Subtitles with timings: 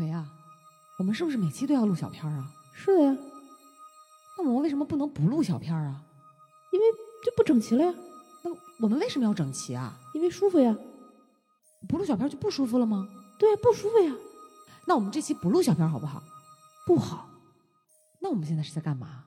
[0.00, 0.26] 葵啊，
[0.98, 2.50] 我们是不是每期都要录小片儿啊？
[2.72, 3.16] 是的呀，
[4.38, 6.02] 那我们为什么不能不录小片儿啊？
[6.72, 6.86] 因为
[7.22, 7.94] 就不整齐了呀，
[8.42, 8.50] 那
[8.80, 9.94] 我们为什么要整齐啊？
[10.14, 10.74] 因为舒服呀。
[11.86, 13.08] 不录小片儿就不舒服了吗？
[13.38, 14.14] 对呀，不舒服呀，
[14.86, 16.22] 那我们这期不录小片儿好不好？
[16.86, 17.28] 不好
[18.20, 19.24] 那我们现在是在干嘛？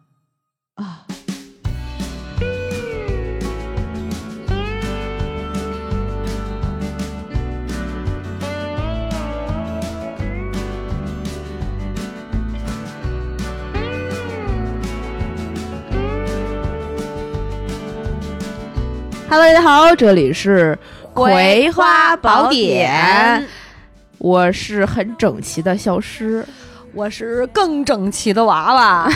[19.36, 20.78] Hello，大家好，这里是
[21.12, 23.42] 《葵花宝典典》，
[24.20, 26.46] 我是很整齐的消失。
[26.94, 29.10] 我是更整齐的娃娃。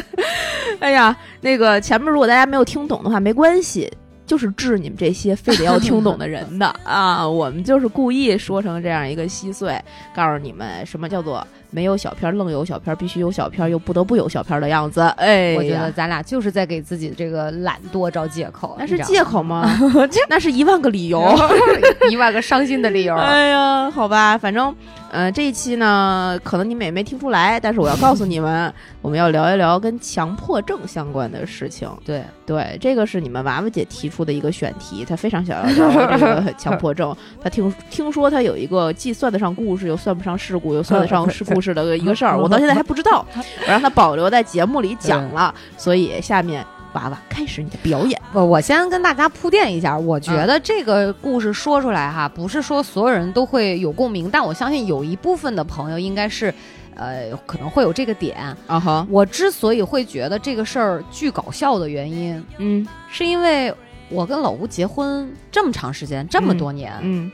[0.80, 3.90] 哎呀，那个前面如果大家没有听懂的话，没关系，
[4.26, 7.26] 就是治你们这些非得要听懂的人的 啊。
[7.26, 9.82] 我们就是故意说成这样一个稀碎，
[10.14, 15.00] 告诉你们什么叫做没有小片愣有小片，必须有小片又不得不有小片的样子。
[15.16, 19.70] 哎，我觉得咱俩就是在给自己这个懒惰找借口，那是借口吗？
[20.28, 21.22] 那是一万个理由。
[22.10, 23.14] 一万个伤心的理由。
[23.18, 24.74] 哎呀，好吧，反正，
[25.10, 31.88] 呃，这一期呢，可能你们也没听出来，但是我要告诉你们，我们要聊一聊跟强迫症相关的事情。
[32.04, 37.14] 对，对，这个是你们娃娃姐提出的一个选题，她非常想要聊这个强迫症。
[37.42, 45.54] 她听听说她有一个既算得上故事，又算不上事故，又算得上事故事的一个事儿，我到现在还不知道，我让他保留在节目里讲了。
[45.76, 46.64] 所以下面
[46.94, 48.20] 娃娃开始你的表演。
[48.32, 56.52] 我我先跟大家铺垫一下，我觉得这个故事说出来哈，不是说所有人都会有共鸣，但我相信有一部分的朋友应该是，
[56.94, 58.36] 呃，可能会有这个点。
[58.66, 63.72] 啊哈，我之所以会觉得这个事儿巨搞笑的原因，嗯是因为
[64.10, 67.30] 我跟老吴结婚这么长时间，这么多年，嗯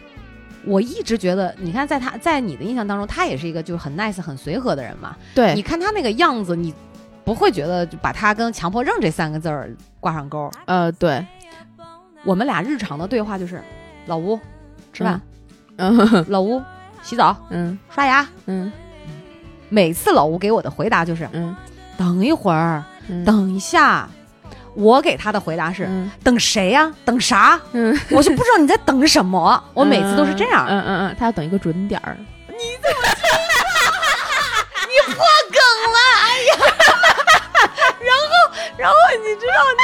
[0.66, 5.16] 我一直觉得，你看，在他在你的印象当中，他也是一个就是很 nice、很随和的人嘛。
[5.34, 5.54] 对。
[5.54, 6.72] 你看他那个样子，你
[7.24, 9.70] 不会觉得就把他跟强迫症这三个字儿
[10.00, 10.50] 挂上钩。
[10.66, 11.24] 呃，对，
[12.24, 13.62] 我们俩日常的对话就是，
[14.06, 14.38] 老吴
[14.92, 15.20] 吃饭，
[15.76, 16.24] 嗯。
[16.28, 16.62] 老吴
[17.02, 17.78] 洗澡、嗯。
[17.90, 18.26] 刷牙。
[18.46, 18.72] 嗯。
[19.68, 21.54] 每次老吴给我的回答就是嗯，
[21.96, 23.24] 等一会儿，嗯。
[23.24, 24.08] 等一下。
[24.74, 27.60] 我给他的回答是、嗯等谁呀、等啥？
[27.72, 29.62] 嗯， 我就不知道你在等什么。
[29.72, 30.66] 我每次都是这样。
[30.68, 32.16] 嗯嗯嗯，他要等一个准点儿。
[32.48, 33.08] 你怎么？
[34.86, 35.58] 你破梗
[35.94, 35.98] 了！
[36.24, 36.52] 哎呀，
[38.00, 39.82] 然后然后你知道那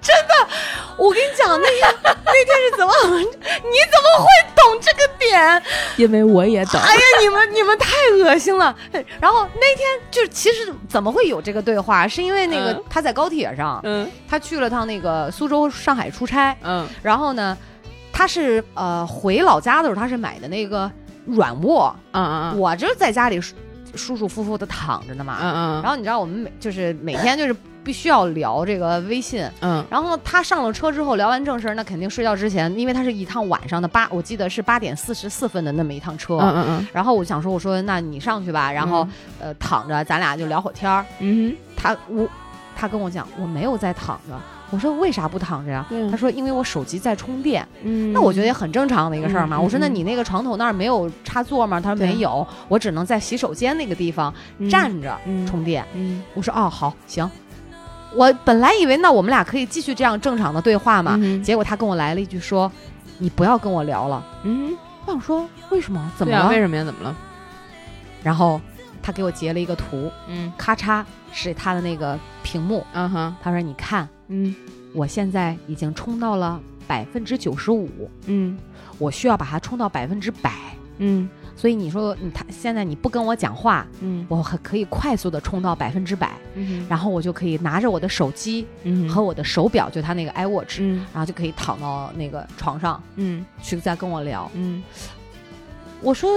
[0.00, 0.48] 真的，
[0.96, 2.92] 我跟你讲，那天那天是怎么？
[3.20, 4.26] 你怎么会
[4.56, 5.62] 懂这个点？
[5.96, 6.80] 因为我也懂。
[6.80, 8.74] 哎呀，你们你们太恶心了。
[9.20, 12.06] 然后那天就其实怎么会有这个对话？
[12.08, 17.56] 是因为那个嗯他在高铁上，嗯他去了趟那个苏州、上海出差，嗯然后呢，
[18.12, 20.90] 他是呃回老家的时候，他是买的那个
[21.26, 23.40] 软卧，嗯嗯我就是在家里
[23.94, 25.38] 舒舒舒服服的躺着呢嘛。
[25.40, 36.36] 嗯嗯，然后你知道我们每就是每天就是必须要聊这个微信，嗯然后他上了车之后聊完正事儿，那肯定睡觉之前，因为他是一趟晚上的八，我记得是八点四十四分的那么一趟车。
[36.38, 39.06] 嗯嗯然后我想说，我说那你上去吧，然后、
[39.40, 41.04] 呃躺着，咱俩就聊会儿天儿。
[41.20, 42.28] 嗯他我
[42.76, 44.38] 他跟我讲，我没有在躺着。
[44.70, 45.84] 我说为啥不躺着呀？
[45.90, 47.66] 嗯他说因为我手机在充电。
[47.82, 49.58] 嗯，那我觉得也很正常的一个事儿嘛。
[49.60, 51.80] 我说那嗯你那个床头那儿没有插座吗？
[51.80, 54.32] 他说没有，我只能在洗手间那个地方
[54.70, 55.84] 站着嗯充电。
[55.94, 57.28] 嗯我说哦好行，
[58.14, 62.70] 我本来以为那我们俩可以继续这样正常的对话嘛，嗯结果他跟我来了一句说，
[63.18, 64.24] 你不要跟我聊了。
[64.44, 64.76] 嗯，
[65.06, 66.10] 我想说为什么？
[66.16, 66.48] 怎么了？
[66.48, 66.84] 为什么呀？
[66.84, 67.16] 怎么了？
[68.22, 68.60] 然后
[69.02, 71.02] 他给我截了一个图，嗯咔嚓
[71.32, 74.54] 是他的那个屏幕，嗯哼他说你看嗯。
[74.92, 78.58] 我现在已经充到了百分之九十五，嗯。
[78.98, 80.52] 我需要把它充到百分之百。
[80.98, 81.28] 嗯。
[81.56, 84.24] 所以你说你他现在你不跟我讲话，嗯。
[84.28, 91.04] 我很可以快速的充到百分之百，嗯然后我就可以拿着我的手机嗯和我的手表，就他那个 iWatch，、嗯。
[91.12, 93.44] 然后就可以躺到那个床上嗯。
[93.62, 94.50] 去再跟我聊。
[94.54, 94.82] 嗯。
[96.00, 96.30] 我说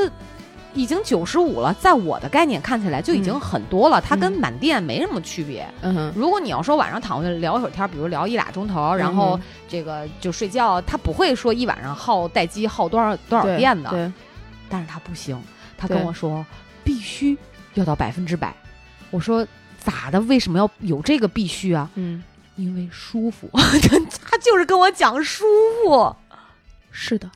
[0.74, 5.68] 已经九十五了，在我的概念看起来就已经很多了，它跟满电没什么区别。
[5.82, 13.90] 嗯哼如果你要说晚上躺下聊一会儿天，比如聊一俩钟头，然后这个就睡觉，他不会说一晚上耗待机耗多少多少电的。
[13.90, 14.12] 对，
[14.70, 15.40] 但是他不行，
[15.78, 16.46] 他跟我说
[16.84, 17.38] 必须
[17.76, 18.54] 要到百分之百。
[19.12, 19.48] 我说
[19.78, 20.20] 咋的？
[20.22, 21.90] 为什么要有这个必须啊？
[21.96, 22.24] 嗯
[22.56, 25.44] 因为舒服， 他就是跟我讲舒
[25.84, 26.16] 服。
[26.92, 27.28] 是的，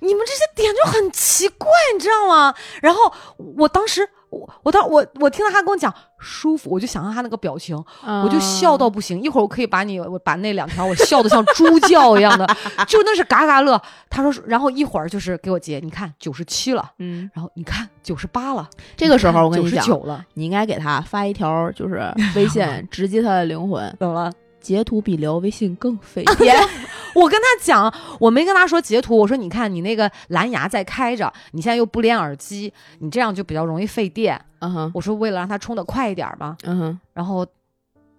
[0.00, 2.54] 你你们这些点就很奇怪，你知道吗？
[2.80, 3.12] 然后
[3.56, 7.76] 我当时，我我当我我听到他跟我讲舒服，我就想象他那个表情，
[8.22, 9.20] 我就笑到不行。
[9.20, 12.46] 一会儿我可以把你我把那两条我笑得像猪叫一样的，
[12.86, 13.80] 就那是嘎嘎乐。
[14.08, 22.02] 他说，然后一会儿就是给我截，你看九十七了，嗯，然后你看九十八了，这个时候我跟你讲，十九了，你应该给他发一条就是
[22.36, 24.32] 微信 直击他的灵魂，怎么了？
[24.66, 26.56] 截图比聊微信更费电。
[27.14, 34.44] 我跟他讲，我没跟他说截图，我说你看你那个蓝牙在开着，你现在又不连耳机，你这样就比较容易费电。
[34.58, 37.46] 嗯哼，我说为了让他充的快一点嘛，嗯哼，然后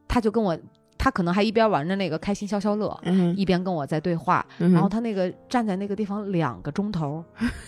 [0.07, 0.57] 他就跟我，
[0.97, 2.97] 他可能还一边玩着那个开心消消乐，
[3.35, 4.45] 一边跟我在对话。
[4.59, 7.21] 嗯然后他那个站在那个地方两个钟头，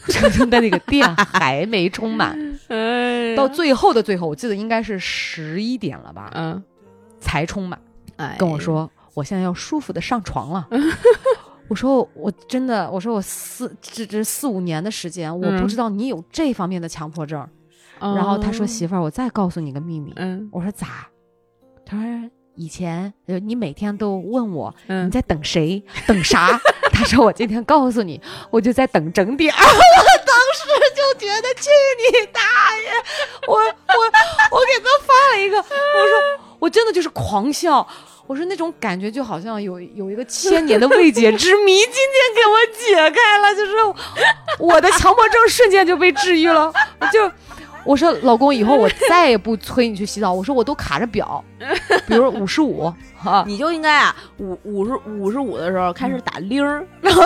[0.07, 2.39] 真 的那个电还没充满，
[2.69, 6.63] 哎到最后的最后，我记得应该是十一点了吧，嗯，
[7.19, 7.77] 才充满。
[8.19, 10.67] 哎，跟我说我现在要舒服的上床了。
[11.69, 17.39] 我说我真的，我说我四这这四五年的时间，我不嗯知道你有这方面的强迫症。
[17.99, 20.13] 哦，然后他说媳妇儿，我再告诉你个秘密。
[20.15, 21.07] 嗯我说咋？
[21.85, 26.59] 他说以前呃你每天都问我你嗯，在等谁等啥，
[26.91, 28.19] 他说我今天告诉你，
[28.49, 29.57] 我就在等整点儿。
[29.61, 29.63] 我
[30.25, 31.69] 当时就觉得去
[31.99, 32.41] 你大
[32.77, 32.89] 爷！
[33.47, 37.87] 我我我给他发了一个，我说我真的就是狂笑。
[38.29, 43.71] 我说那种感觉就好像有有一个千年的未解之谜， 今天给我解开了，就是
[44.59, 46.71] 我的强迫症瞬间就被治愈了。
[47.01, 47.31] 我就
[47.83, 50.31] 我说老公，以后我再也不催你去洗澡。
[50.31, 51.43] 我说我都卡着表，
[52.05, 52.93] 比如五十五
[53.25, 57.23] 啊，你就应该啊，五五十五十五的时候开始打铃儿，然后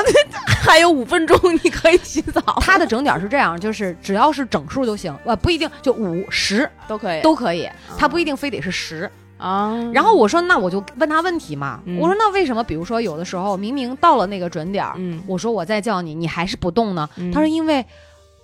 [0.63, 9.11] 还有五分钟你可以洗澡，他的整点是这样，就是只要是整数就行，呃，不一定就五十都可以都可以，他不一定非得是十。
[9.43, 9.77] 啊。
[9.93, 17.07] 然后我说那我就问他问题嘛，嗯我说那为什么比如说有的时候明明到了那个准点儿，嗯我说我再叫你，你还是不动呢？
[17.17, 17.85] 嗯他说因为，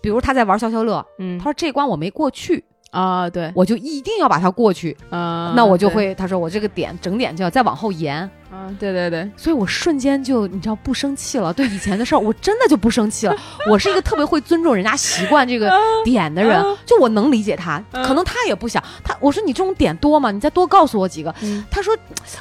[0.01, 13.35] 比如他在玩消消乐，嗯他说这关我没过去，啊，对，我就一定要把它过去，啊，那我就，会他说我这个点整点就要再往后延，啊，对对对，所以我瞬间就你知道不生气了，对以前的事儿我真的就不生气了。
[13.69, 15.71] 我是一个特别会尊重人家习惯这个
[16.03, 19.15] 点的人啊，就我能理解他，嗯可能他也不想他。
[19.19, 20.31] 我说你这种点多吗？
[20.31, 21.33] 你再多告诉我几个。
[21.41, 21.95] 嗯，他说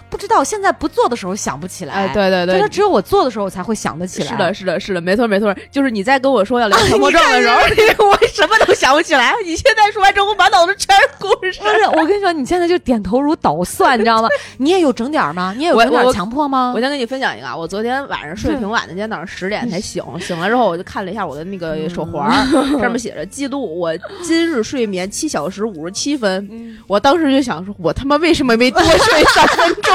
[0.08, 1.92] 不知道，现在不做的时候想不起来。
[1.94, 4.28] 哎，对对对他说，只有我做的时候才会想得起来。
[4.28, 7.56] 是的，，是的，是的，没错没错，就是你在跟我说要聊强迫症的时候，
[8.08, 9.34] 我 什么都想不起来。
[9.44, 11.60] 你现在说完之后，我满脑子全是故事。
[11.60, 14.28] 不是我跟你说，你现在就点头如捣蒜，你知道吗？
[14.58, 15.54] 你也有整点儿吗？
[15.56, 16.80] 你也有整点强迫吗我？
[16.80, 22.32] 先跟你分享一个啊，我昨天晚上睡挺晚的，今天早上十点才醒， 醒了之后我就看了一下我的那个手环儿，
[22.80, 26.46] 上面写着记录我今日睡眠七小时五十七分。
[26.50, 29.94] 嗯我当时就想说，我他妈为什么没多睡三分钟？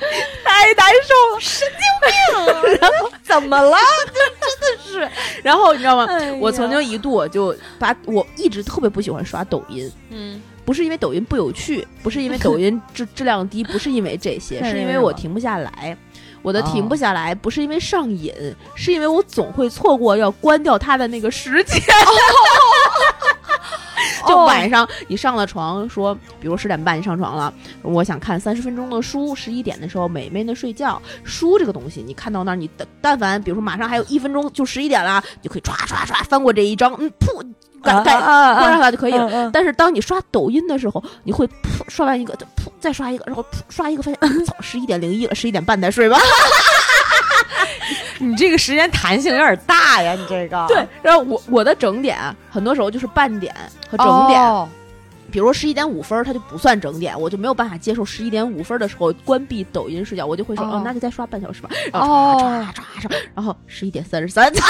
[0.44, 2.78] 太难受了，神经病！
[2.80, 3.76] 然后怎么了？
[4.06, 5.10] 这 真的是，
[5.42, 6.06] 然后你知道吗？
[6.08, 15.96] 哎我曾经一度我就把我一直特别不喜欢刷抖音，嗯，不是因为抖音不有趣，不是因为抖音质质量低，不是因为这些，是因为我停不下来。
[16.42, 18.30] 我的停哦不下来，不是因为上瘾，
[18.76, 21.80] 是因为我总会错过要关掉它的那个时间。
[24.26, 27.52] 就哦晚上你上了床，说，比如十点半你上床了，
[27.82, 31.00] 我想看三十分钟的书，十一点的时候美美的睡觉。
[31.24, 37.44] 书这个东西，你看到那儿，你但但凡比如说马上还有一分钟就十一点了，你就可以唰唰唰翻过这一章，嗯，噗，
[37.82, 39.28] 盖盖啊关上它就可以了。
[39.28, 39.50] 了。
[39.52, 41.52] 但是当你刷抖音的时候，你会噗
[41.88, 46.18] 刷完一个，噗再刷一个，然后噗刷一个，发现嗯操，十一点零一了，十一点半再睡吧。
[48.18, 50.64] 你这个时间弹性有点大呀，你这个。
[50.68, 52.18] 对，然后我我的整点
[52.50, 53.54] 很多时候就是半点
[53.88, 54.68] 和整点，哦。
[55.30, 60.74] 比如十一点五分它就不算整点，我就没有办法接受十一点五分的时候关闭抖音睡觉，我就会说哦。
[60.74, 64.62] 哦，那就再刷半小时吧，然后刷刷刷，然后十一点三十三， 难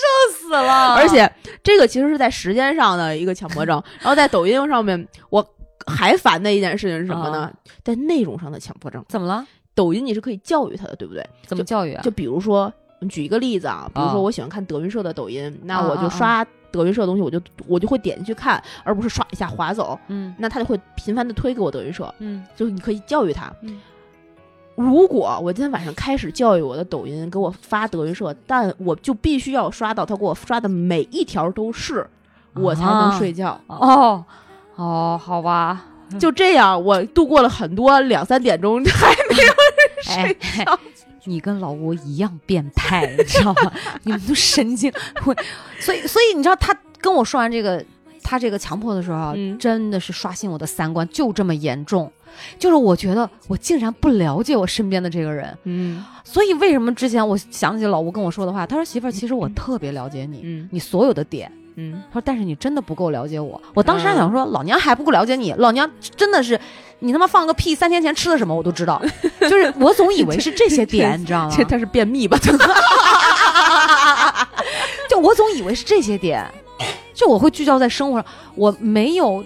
[0.00, 0.94] 受死了。
[0.96, 1.30] 而且
[1.62, 5.42] 这个其实是在时间上的一个强迫症， 然后在抖音上面我
[5.86, 7.50] 还烦的一件事情是什么呢？
[7.82, 9.02] 在内容上的强迫症。
[9.08, 9.46] 怎么了？
[9.74, 11.26] 抖音你是可以教育他的，对不对？
[11.46, 12.02] 怎么教育啊？
[12.02, 12.72] 就比如说，
[13.08, 19.98] 举一个例子啊，比如啊说我喜欢看德云社的抖音，那啊我就刷德云社的东西，我就我就会点进去看，而不是刷一下划走。
[20.08, 23.52] 嗯那他就会频繁的推给我德云社，嗯就是你可以教育他。
[23.62, 23.80] 嗯
[24.76, 32.04] 如果我今天晚上开始教育我的抖音，给我发德云社，但我就必须要刷到他给我刷的每一条都是，
[32.54, 33.60] 我才能啊睡觉。
[33.68, 34.24] 哦
[34.74, 35.84] 哦，好吧，
[36.18, 39.52] 就这样，我度过了很多两三点钟还没有
[40.08, 40.34] 哎，
[41.24, 43.72] 你跟老吴一样变态，你知道吗？
[44.02, 44.92] 你们都神经。
[45.24, 45.34] 我
[45.80, 47.84] 所以所以你知道他跟我说完这个
[48.22, 52.10] 他这个强迫的时候啊，嗯真的是刷新我的三观，就这么严重。
[52.58, 61.50] 就是我觉得我竟然不了解我身边的这个人，嗯所以为什么之前我想起老吴跟我说的话，他说媳妇儿，其实我特别了解你，嗯你所有的点。
[61.76, 66.60] 嗯他说：“但是你真的不够了解我。”我当时还想说：“老娘还不够了解你，老娘真的是，
[67.00, 69.02] 你他妈放个屁，三天前吃的什么我都知道。
[69.40, 71.54] ”就是我总以为是这些点，你知道吗？
[71.56, 72.38] 这他是便秘吧？
[75.08, 76.44] 就我总以为是这些点，
[77.12, 79.44] 就我会聚焦在生活上，我没有。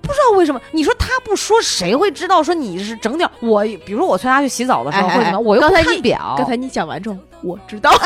[0.00, 2.42] 不知道为什么，你说他不说，谁会知道？
[2.42, 6.34] 说你是整点我，比如说我催他去洗澡的时候，哎哎或者怎么，我又不看表。
[6.38, 7.90] 刚才你讲完之后，我知道。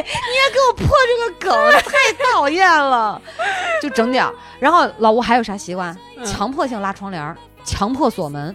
[0.00, 3.20] 给我破这个梗，太讨厌了，
[3.82, 4.32] 就整点儿。
[4.60, 5.96] 然后老吴还有啥习惯？
[6.16, 8.54] 嗯强迫性拉窗帘，强迫锁门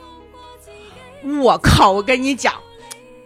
[1.41, 1.91] 我靠！
[1.91, 2.53] 我跟你讲，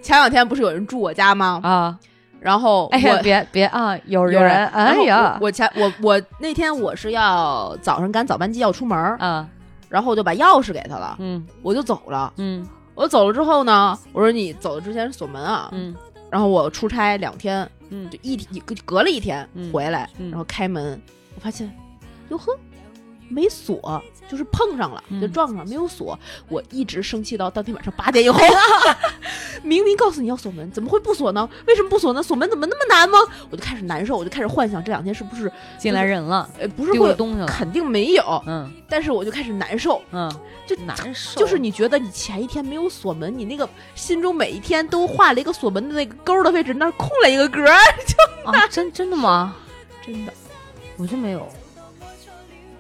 [0.02, 1.60] 前两天不是有人住我家吗？
[1.64, 2.00] 啊！
[2.40, 3.96] 然后哎呀，我别别啊！
[4.06, 9.48] 有人有人，哎呀，我我前我我那天我是要早上赶早班机要出门儿，啊，
[9.90, 12.34] 然后我就把钥匙给他了，嗯我就走了。
[12.38, 15.70] 嗯我走了之后呢，我说你走了之前锁门啊。
[15.72, 15.96] 嗯
[16.32, 18.10] 然后我出差两天，嗯。
[18.10, 19.72] 就一天隔了一天嗯。
[19.72, 20.32] 回来，嗯。
[20.32, 21.00] 然后开门，
[21.36, 21.72] 我发现，
[22.30, 22.58] 哟呵，
[23.32, 26.18] 没锁，就是碰上了，嗯就撞上没有锁。
[26.50, 28.40] 我一直生气到当天晚上八点以后，
[29.64, 31.48] 明明告诉你要锁门，怎么会不锁呢？
[31.68, 32.22] 为什么不锁呢？
[32.22, 33.18] 锁门怎么那么难吗？
[33.50, 40.30] 我就开始难受，我就开始幻想这两天是不是进来人了，呃不是会丢东西了，肯定没有，嗯但是我就开始难受，嗯，
[40.68, 47.78] 就难受，就是你觉得你前一天没有锁门，你那个心中每一天都画了一个锁门的那个勾的位置，那儿空了一个格儿，
[48.46, 49.56] 啊，真真的吗？
[50.06, 50.34] 真的。
[50.98, 51.48] 我就没有。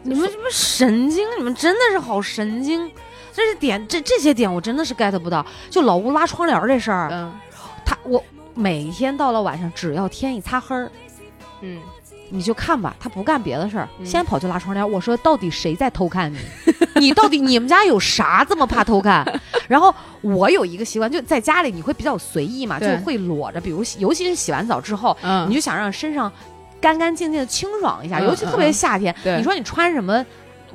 [0.03, 1.27] 你们什么神经？
[1.37, 2.89] 你们真的是好神经！
[3.33, 5.45] 这是点，这这些点我真的是 get 不到。
[5.69, 7.31] 就老吴拉窗帘这事儿，嗯
[7.85, 10.91] 他我每天到了晚上，只要天一擦黑儿，
[11.61, 11.79] 嗯，
[12.29, 14.91] 你就看吧，他不干别的事儿，嗯先跑去拉窗帘。
[14.91, 16.37] 我说到底谁在偷看你？
[16.99, 19.25] 你到底你们家有啥这么怕偷看？
[19.67, 26.31] 然后我有一个习惯，就在家里你会比较随意嘛，就会裸着，比如尤其是洗完澡之后，嗯你就想让身上
[26.81, 30.25] 干干净净的清爽一下，嗯尤其特别嗯夏天，对你说你穿什么，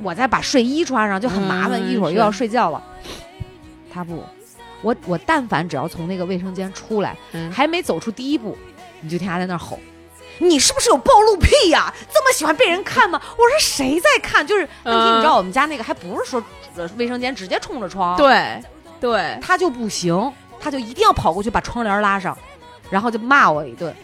[0.03, 2.83] 我再把睡衣穿上就很麻烦，嗯一会儿又要睡觉了。
[3.93, 4.23] 他不，
[4.83, 8.57] 我我但凡只要从那个卫生间出来，嗯还没走出第一步，
[9.01, 9.79] 你就听他在那儿吼。
[10.39, 13.19] 你是不是有暴露癖呀、这么喜欢被人看吗？
[13.31, 14.47] 我说谁在看？
[14.47, 16.45] 就是问题，你知道我们家那个还不是说
[16.77, 18.63] 呃卫生间直接冲着窗，对
[19.01, 22.37] 对，他就不行，他就一定要跑过去把窗帘拉上，
[22.91, 23.95] 然后就骂我一顿。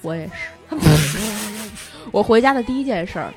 [0.00, 0.32] 我也是。
[2.10, 3.32] 我回家的第一件事儿，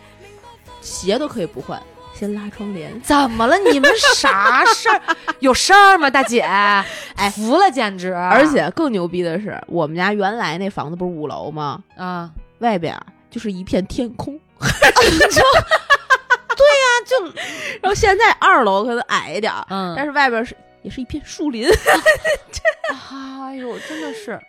[0.81, 1.81] 鞋都可以不换，
[2.13, 2.99] 先拉窗帘。
[3.01, 3.57] 怎么了？
[3.57, 5.01] 你们啥事儿？
[5.39, 6.41] 有事儿吗，大姐？
[6.41, 8.13] 哎，服了，简直！
[8.13, 11.83] 而且更牛逼的是，我们家原来那房子不是五楼吗？
[11.97, 14.39] 啊，外边啊就是一片天空。
[16.57, 17.25] 对呀就
[17.81, 21.67] 然后现在二楼可能矮一点，嗯，但是外边是也是一片树林。
[23.11, 24.39] 哎呦，真的是，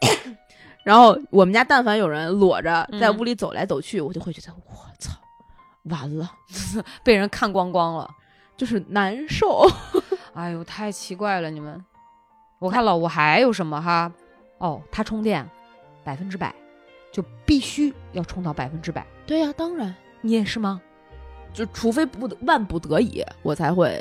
[0.84, 5.12] 然后我们家但凡有人裸着嗯在屋里走来走去，我就会觉得我操，
[5.84, 6.30] 完了，
[7.02, 8.08] 被人看光光了。
[8.56, 9.66] 就是难受。
[10.32, 11.84] 哎呦，太奇怪了，你们。
[12.60, 14.12] 我看老吴还有什么哈？
[14.58, 15.44] 哦，他充电
[16.04, 16.54] 百分之百，
[17.12, 19.04] 就必须要充到百分之百。
[19.26, 20.80] 对呀、当然，你也是吗？
[21.52, 24.00] 就除非不得万不得已，我才会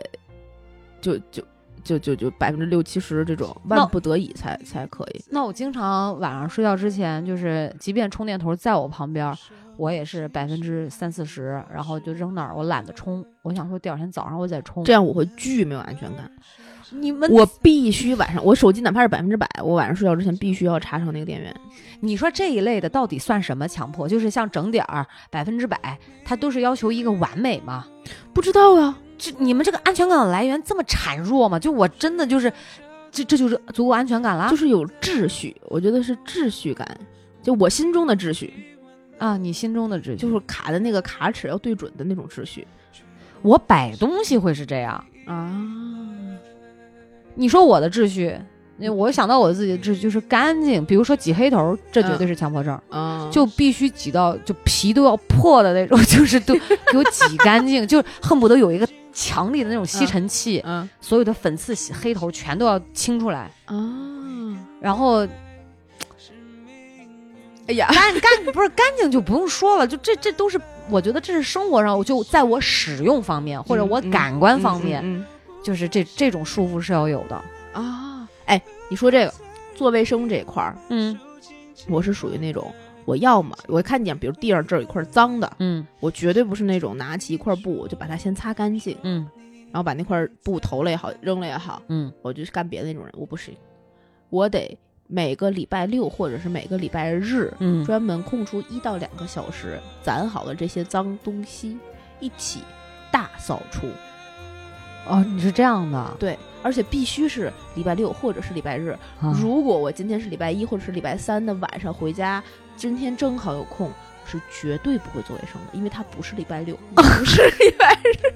[1.02, 1.44] 就就
[1.84, 5.22] 就就就百分之六七十这种万不得已才才可以。
[5.30, 9.36] 那我经常晚上睡觉之前，就是即便充电头在我旁边，
[9.78, 13.24] 我也是百分之三四十，然后就扔那儿，我懒得充。
[13.42, 14.84] 我想说第二天早上我再充。
[14.84, 16.32] 这样我会巨没有安全感。
[16.96, 21.52] 你们我必须晚上，我手机哪怕是百分之百，我晚上睡觉之前必须要插上那个电源。
[22.02, 24.08] 你说这一类的到底算什么强迫？
[24.08, 27.88] 就是像整点儿、百分之百，它都是要求一个完美吗？
[28.32, 31.60] 不知道啊，这你们这个安全感的来源这么孱弱吗？
[31.60, 32.52] 就我真的就是，
[33.12, 34.50] 这这就是足够安全感了。
[34.50, 36.88] 就是有秩序，我觉得是秩序感，
[37.42, 38.54] 就我心中的秩序，
[39.18, 42.68] 啊，你心中的秩序，就是卡的那个卡尺要对准的那种秩序
[43.42, 45.04] 我摆东西会是这样。
[45.26, 45.70] 啊。
[47.36, 48.38] 你说我的秩序，
[48.78, 56.54] 那我想到我自己的秩序就是干净，比如说挤黑头，这绝对是强迫症，啊，就必须挤到就皮都要破的那种， 就是都
[56.92, 63.78] 给我挤干净，就恨不得有一个强力的那种吸尘器，嗯所有的粉刺、黑头全都要清出来，啊，
[64.82, 65.26] 然后
[67.68, 75.24] 哎呀，干干 不是干净就不用说了，就这这都是我觉得这是生活上，我就在我使用方面或者我感官方面，嗯
[75.64, 77.42] 就是这这种束缚是要有的。
[77.74, 79.34] 嗯啊，哎，你说这个
[79.76, 81.18] 做卫生这一块儿，嗯。
[81.90, 82.74] 我是属于那种，
[83.06, 85.86] 我要么我看见比如地上这儿有一块脏的，嗯。
[86.00, 89.28] 我绝对不是那种拿起一块布我就把它先擦干净，嗯。
[89.72, 92.12] 然后把那块布投了也好，扔了也好，嗯。
[92.22, 93.56] 我就是干别的那种人，我不行，
[94.30, 97.84] 我得每个礼拜六或者是每个礼拜日，嗯。
[97.86, 101.78] 专门空出一到两个小时，攒好了这些脏东西，
[102.20, 102.62] 一起
[103.12, 103.88] 大扫除。
[105.06, 108.98] 哦，你是这样的，对，而且必须是礼拜六或者是礼拜日。
[109.20, 109.38] 啊。
[109.42, 112.42] 如果我今天是礼拜一或者是礼拜三的晚上回家，
[112.76, 113.92] 今天正好有空，
[114.26, 118.34] 是绝对不会做卫生的，因为它不是礼拜六， 不是礼拜日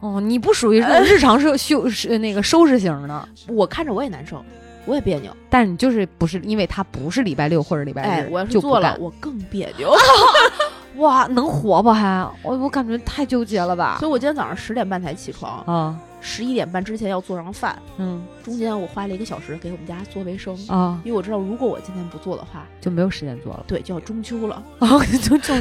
[0.00, 4.44] 哦，你不属于这种日常收修是那个收拾型的，我看着我也难受，
[4.86, 5.36] 我也别扭。
[5.50, 9.00] 但是你就是不是因为它不是礼拜六或者礼拜哎日，，我要是做了，干。
[9.00, 9.92] 我更别扭。
[10.98, 12.28] 哇，能活不还？
[12.42, 14.08] 我我感觉太纠结了吧所？
[14.08, 23.64] 以我今天早上十点半才起床，啊，十一点半之前要做上饭，嗯中间我花了一个小时给我们家做卫生，啊，因为我知道如果我今天不做的话，就没有时间做了。
[23.66, 24.62] 对，就要中秋了。
[24.80, 25.54] 哦， 就就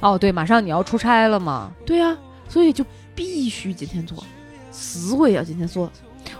[0.00, 1.72] 哦，对，马上你要出差了嘛？
[1.84, 2.16] 对呀、
[2.48, 2.84] 所以就
[3.14, 4.22] 必须今天做，
[4.70, 5.90] 死我也要今天做。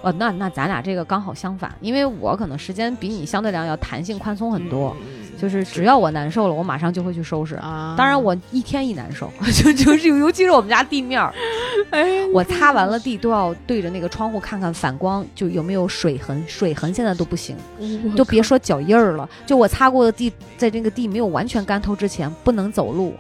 [0.00, 7.56] 哦，那那咱俩这个刚好相反，因为我可能时间比你相对来讲要弹性宽松很多，嗯就是只要我难受了，我马上就会去收拾。
[7.56, 11.34] 啊，当然，我一天一难受， 就就是尤其是我们家地面儿，
[11.90, 17.56] 哎，我擦完了地都要对着那个窗户看看反光，就有没有水痕，水痕现在都不行，
[18.04, 23.12] 我就别说脚印儿了，就我擦过的地，在这个地没有完全干透之前不能走路，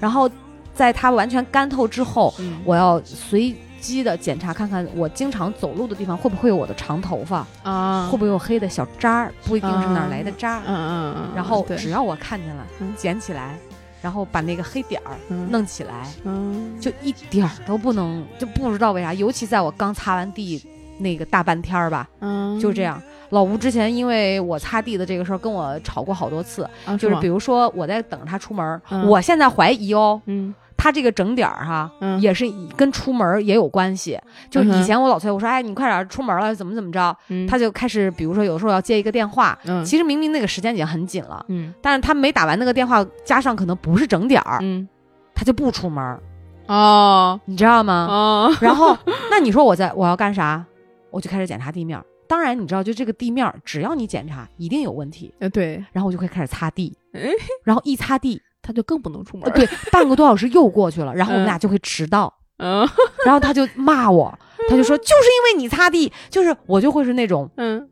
[0.00, 0.28] 然后
[0.74, 10.62] 在它完全干透之后，嗯我要随机的检查看看我经常走路的地方会不会有我的长头发，啊，会不会有黑的小渣儿，不一定是哪儿来的渣儿。
[10.66, 13.56] 嗯嗯嗯，然后只要我看见了嗯，捡起来，
[14.02, 15.50] 然后把那个黑点儿嗯。
[15.50, 16.78] 弄起来，嗯。
[16.80, 20.62] 就一点儿都不能，就不知道为啥，尤其在我刚擦完地
[20.98, 22.58] 那个大半天儿吧，嗯。
[22.60, 23.00] 就这样。
[23.30, 32.18] 老吴之前因为我擦地的这个事儿跟我吵过好多次，啊，就是比如说我在等着他出门我现在怀疑哦，嗯他这个整点儿哈，嗯。
[32.20, 34.18] 也是跟出门儿也有关系。
[34.48, 34.80] 就嗯哼。
[34.80, 37.46] 以前我老催我说，哎，你快点儿出门了，怎么怎么着，嗯。
[37.46, 39.84] 他就开始，比如说有时候要接一个电话，嗯。
[39.84, 41.74] 其实明明那个时间已经很紧了，嗯。
[41.82, 44.88] 但是他没打完那个电话，加上可能不是整点儿，嗯。
[45.34, 46.20] 他就不出门儿，
[46.68, 47.38] 哦。
[47.44, 48.06] 你知道吗？
[48.08, 48.56] 哦。
[48.60, 48.96] 然后，
[49.30, 50.64] 那你说我在我要干啥？
[51.10, 52.04] 我就开始检查地面儿。
[52.28, 55.32] 当然，你知道，就这个地面儿，只要你检查，一定有问题。
[55.38, 56.94] 呃对，然后我就会开始擦地。
[57.14, 57.22] 哎，
[57.64, 62.86] 然后一擦地，他就更不能出门呃，对，半个多小时又过去了，然后我们嗯俩就会迟到，嗯
[63.24, 64.38] 然后他就骂我，
[64.68, 67.88] 他就说就是因为你擦地，就是我就会是那种，嗯，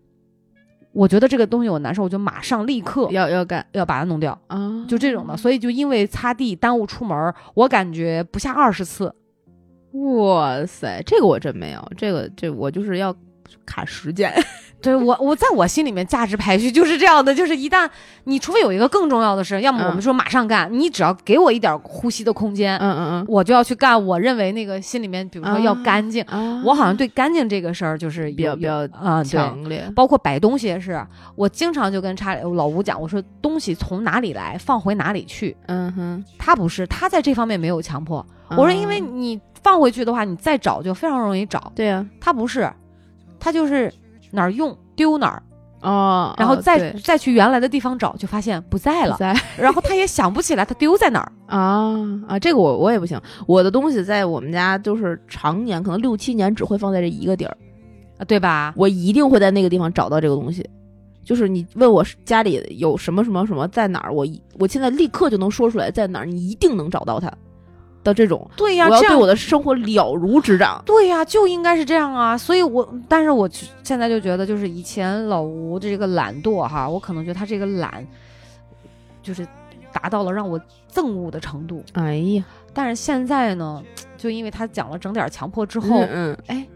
[0.92, 5.34] 我觉得这个东西我难受，我就马上立刻要要干要把它弄掉，啊，就这种的。
[5.34, 9.14] 所以就因为擦地耽误出门，我感觉不下二十次。
[9.92, 13.16] 哇塞，这个我真没有，这个这我就是要
[13.64, 14.32] 卡时间，
[14.82, 17.88] 对我，我在我心里面价值排序就是这样的，就是一旦
[18.24, 24.04] 你除非有一个更重要的事，要么我们嗯说马上干，你只要给我一点呼吸的空间，嗯嗯嗯我就要去干。
[24.06, 26.24] 我认为那个心里面，比如说要啊干净，
[26.64, 29.30] 我好像对干净这个事儿就是比较比较啊、对。
[29.30, 31.04] 强烈，包括摆东西也是，
[31.34, 35.56] 我经常就跟查老吴讲，我说东西从哪里来，放回哪里去。
[35.66, 38.24] 嗯哼，他不是，他在这方面没有强迫。
[38.50, 41.72] 我说，因为啊你放回去的话，你再找就非常容易找。
[41.74, 42.70] 对呀，他不是，
[43.38, 43.92] 他就是
[44.30, 45.42] 哪儿用丢哪儿，
[45.82, 51.32] 哦，然后再、哦再去原来的地方找，就发现不在了，在然后他也想不起来他丢在哪儿。
[51.46, 51.94] 啊
[52.28, 57.56] 啊，这个我我也不行，我的东西在我们家就是常年，可能六七年只会放在这一个地儿，
[58.18, 58.74] 啊，对吧？
[58.76, 60.68] 我一定会在那个地方找到这个东西。
[61.24, 67.28] 就是你问我家里有什么什么什么在哪儿，我一我现在立刻就能说出来在哪儿，你一定能找到它
[68.06, 68.48] 的这种。
[68.56, 70.80] 对呀，我要对我的生活了如指掌。
[70.86, 72.38] 对呀，就应该是这样啊。
[72.38, 73.48] 所以我，但是我
[73.82, 78.06] 现在就觉得，就是以前老吴的这个懒惰哈，我可能觉得他这个懒，
[79.22, 79.46] 就是
[79.92, 80.58] 达到了让我
[80.92, 81.84] 憎恶的程度。
[81.94, 83.82] 哎呀，但是现在呢，
[84.16, 86.66] 就因为他讲了整点强迫之后，嗯嗯，哎，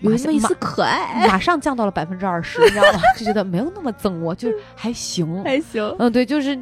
[0.00, 3.00] 有那么一丝可爱，马上降到了百分之二十，你知道吗？
[3.18, 5.42] 就觉得没有那么憎我，就是还行。
[5.44, 6.58] 还行嗯，对，就是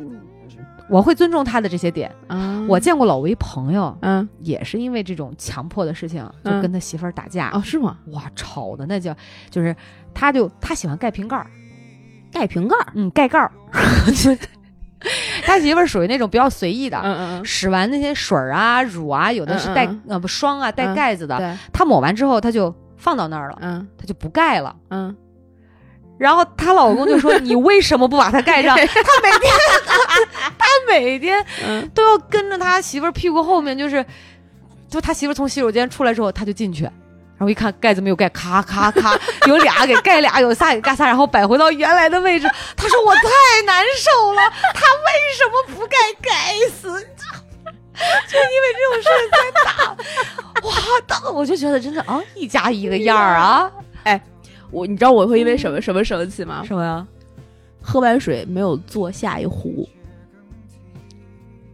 [0.89, 2.11] 我会尊重他的这些点。
[2.27, 2.65] 啊。
[2.69, 4.29] 我见过老吴一朋友，嗯。
[4.41, 6.63] 也是因为这种强迫的事情，就嗯。
[6.63, 7.51] 跟他媳妇儿打架。
[7.53, 7.97] 哦是吗？
[8.13, 9.15] 哇，吵的那叫，
[9.51, 9.75] 就是
[10.15, 11.47] 他就他喜欢盖瓶盖儿，
[12.33, 13.51] 盖瓶盖儿，嗯，盖盖儿。
[14.15, 14.37] 就
[15.45, 20.03] 他媳妇儿属于那种比较随意的，嗯嗯使完那些水儿啊、乳啊，有的是带、嗯。
[20.09, 23.87] 呃不霜啊带嗯盖子的，对，他抹完之后他就放到那儿了，嗯。
[23.97, 24.75] 他就不盖了。
[24.91, 25.15] 嗯，
[26.19, 28.83] 然后她老公就说：“你为什么不把它盖上？”他
[29.23, 29.53] 每天，
[30.59, 34.05] 他每天嗯都要跟着他媳妇儿屁股后面，就是，
[34.91, 36.93] 就他媳妇儿从洗手间出来之后，他就进去，然
[37.41, 42.51] 后一看盖子没有盖，咔咔咔， 有俩给盖俩，有仨给盖仨，然后摆回到原来的位置。
[42.77, 43.23] 他说我太
[43.65, 44.43] 难受了，
[44.75, 45.97] 他为什么不盖？
[46.21, 46.31] 该
[46.69, 46.89] 死！
[48.29, 50.75] 就因为这种事儿在打，哇，
[51.07, 53.69] 当我就觉得真的啊，一家一个样儿啊，
[54.71, 56.63] 我你知道我会因为什么什么生气吗？
[56.65, 57.07] 什么呀？
[57.81, 59.89] 喝完水没有做下一壶，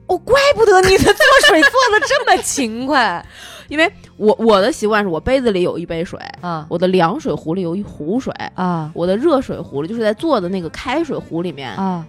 [0.07, 3.25] 哦，怪不得你的做水做的这么勤快
[3.69, 12.07] 因为我我的习惯是我杯子里有一杯水，啊我的凉水壶里有一壶水，啊我的热水壶里就是在做的那个开水壶里面，啊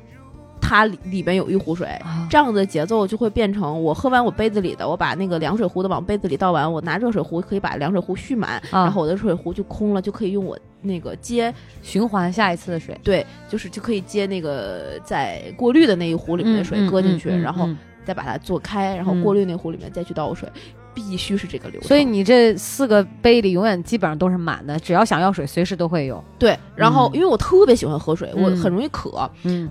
[0.62, 1.88] 它里里边有一壶水。
[2.04, 2.28] 啊！
[2.30, 20.48] 这样的节奏就会变成，我喝完我杯子里的，我把那个凉水壶的往杯子里倒完，我拿热水壶可以把凉水壶蓄满，啊然后我的热水壶就空了，就可以用我那个接循环下一次的水对，就是就可以接那个在过滤的那一壶里面的水搁进去，然后嗯再把它做开，然后嗯过滤那壶里面再去倒水，
[20.94, 21.88] 必须是这个流程。
[21.88, 26.24] 所以你这四个杯里永远基本上都是满的，只要想要水，随时都会有。
[26.38, 29.70] 对，然后嗯因为我特别喜欢喝水，我嗯很容易渴，嗯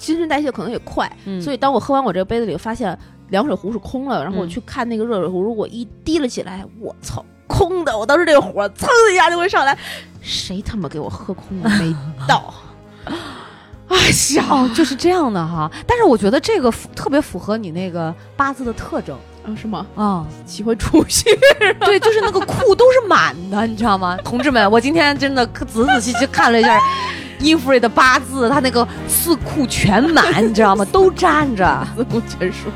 [0.00, 7.96] 新陈代谢可能也快，嗯所以当我喝完我这个杯子里，发现凉水壶是空了，然后我嗯去看那个热水壶，如果一滴了起来，我操，空的！
[7.96, 9.76] 我当时这个火噌一下就会上来，
[10.20, 11.94] 谁他妈给我喝空了没
[12.26, 12.52] 倒？
[13.90, 13.96] 哎
[14.36, 15.70] 呀，哦，就是这样的哈。
[15.84, 19.84] 但是我觉得这个符特别符合你那个八字的特征啊是吗？
[19.96, 20.24] 啊。
[20.46, 21.24] 喜欢储蓄，
[21.84, 24.16] 对，就是那个库都是满的，你知道吗？
[24.24, 26.80] 同志们，我今天真的仔仔细细看了一下
[27.40, 30.84] 伊芙瑞的八字，他那个四库全满，你知道吗？
[30.92, 32.68] 都占着，四库全书。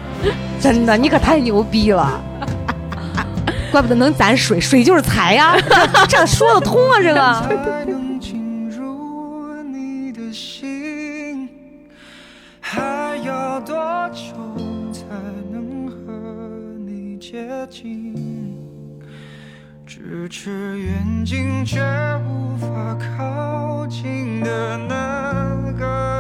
[0.61, 2.20] 真的，你可太牛逼了。
[3.70, 7.20] 怪不得能攒水，水就是财呀、这 这说得通啊，这个。
[7.20, 11.48] 才能进入你的心，
[12.61, 13.74] 还要多
[14.12, 14.33] 久
[14.92, 15.05] 才
[15.53, 16.12] 能和
[16.87, 18.24] 你接近？
[20.07, 21.81] 咫尺远近却
[22.29, 26.13] 无法靠近的那个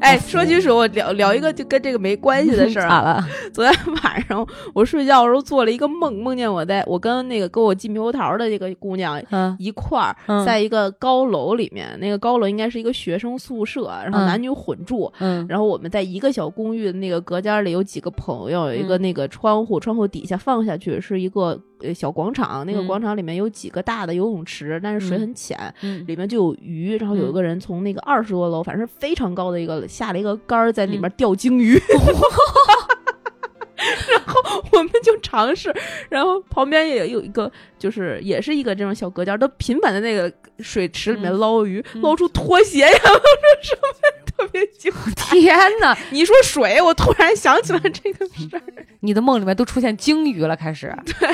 [0.00, 2.88] 哎，说起水，我聊聊一个就跟这个没关系的 事儿啊。
[2.88, 3.24] 咋了？
[3.52, 15.10] 昨天晚上我睡觉的时候做了一个梦，梦见我在我跟那个给我寄猕猴桃的这个姑娘嗯一块儿嗯在一个高楼里面，那个高楼应该是一个学生宿舍，然后嗯男女混住。
[15.18, 22.86] 嗯然后我们在一个小公寓的那个隔间里有几个朋友，有一个嗯那个窗户，窗户底下放下去是一个呃小广场，那个嗯。
[22.86, 26.16] 广场里面有几个大的游泳池，但是水嗯很浅，嗯里。
[26.16, 27.32] 面就有鱼，然后有一嗯。
[27.32, 31.00] 个人从那个二十多楼，反正是非常高的一个下了一个杆儿，在里嗯。
[31.02, 31.80] 面钓鲸鱼。
[34.10, 35.72] 然后我们就尝试，
[36.08, 41.38] 然后旁边也有一个，就是也是一个这种小隔间，都频繁的那个水池里面嗯。
[41.38, 42.00] 捞鱼，嗯。
[42.02, 43.20] 捞出拖鞋呀， 我说
[43.62, 45.36] 什么特别精彩。
[45.36, 45.96] 天哪！
[46.10, 48.62] 你说水，我突然想起了这个事儿。
[49.00, 50.94] 你的梦里面都出现鲸鱼了，开始。
[51.04, 51.28] 对，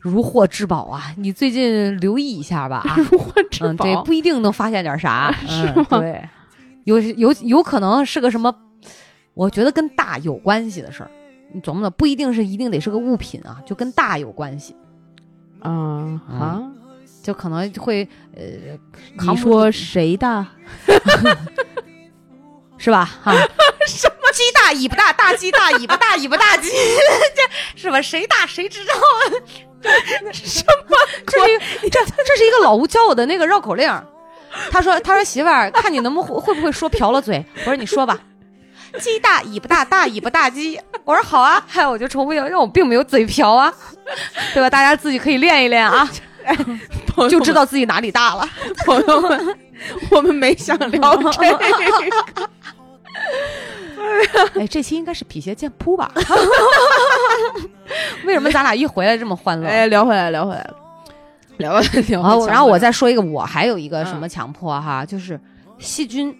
[0.00, 1.12] 如获至宝啊！
[1.16, 2.96] 你最近留意一下吧啊！
[3.10, 6.28] 如获至嗯，宝，对，不一定能发现点啥，是嗯吗对，
[6.84, 8.54] 有有有可能是个什么，
[9.34, 11.10] 我觉得跟大有关系的事儿。
[11.52, 14.76] 你琢磨的不一定是一定得是个物品啊，就跟大有关系，
[15.60, 16.62] 啊啊！
[17.22, 18.78] 就可能会呃，
[19.20, 20.46] 你说谁的？
[22.78, 23.08] 是吧？
[23.22, 23.32] 哈，
[23.86, 26.70] 什么鸡大尾巴大，大鸡大尾巴大，尾巴大鸡，
[27.34, 28.00] 这是吧？
[28.00, 29.02] 谁大谁知道啊？
[30.32, 30.96] 什么？
[31.26, 33.88] 这是一个这这是一个老吴教我的那个绕口令。
[34.70, 38.18] 他说：“他说媳妇儿，看你能不能会不会说瓢了嘴。”我说：“你说吧。”
[38.98, 40.80] 鸡大尾巴大，大尾巴大鸡。
[41.04, 43.72] 我说好啊，嗨，我就重复一遍，因为我并没有嘴瓢啊，
[44.54, 44.70] 对吧？
[44.70, 46.08] 大家自己可以练一练啊，
[47.28, 48.48] 就知道自己哪里大了。
[48.86, 49.58] 朋友们，
[50.10, 52.48] 我们没想聊这个。
[54.58, 56.10] 哎，这期应该是辟邪剑谱吧？
[58.24, 59.68] 为什么咱俩一回来这么欢乐？
[59.68, 60.70] 哎，聊回来，聊回来，
[61.58, 62.06] 聊回来，聊回来。
[62.08, 65.38] 然后，然后我再说一个，我还有一个什嗯么强迫哈，就是
[65.78, 66.34] 细菌，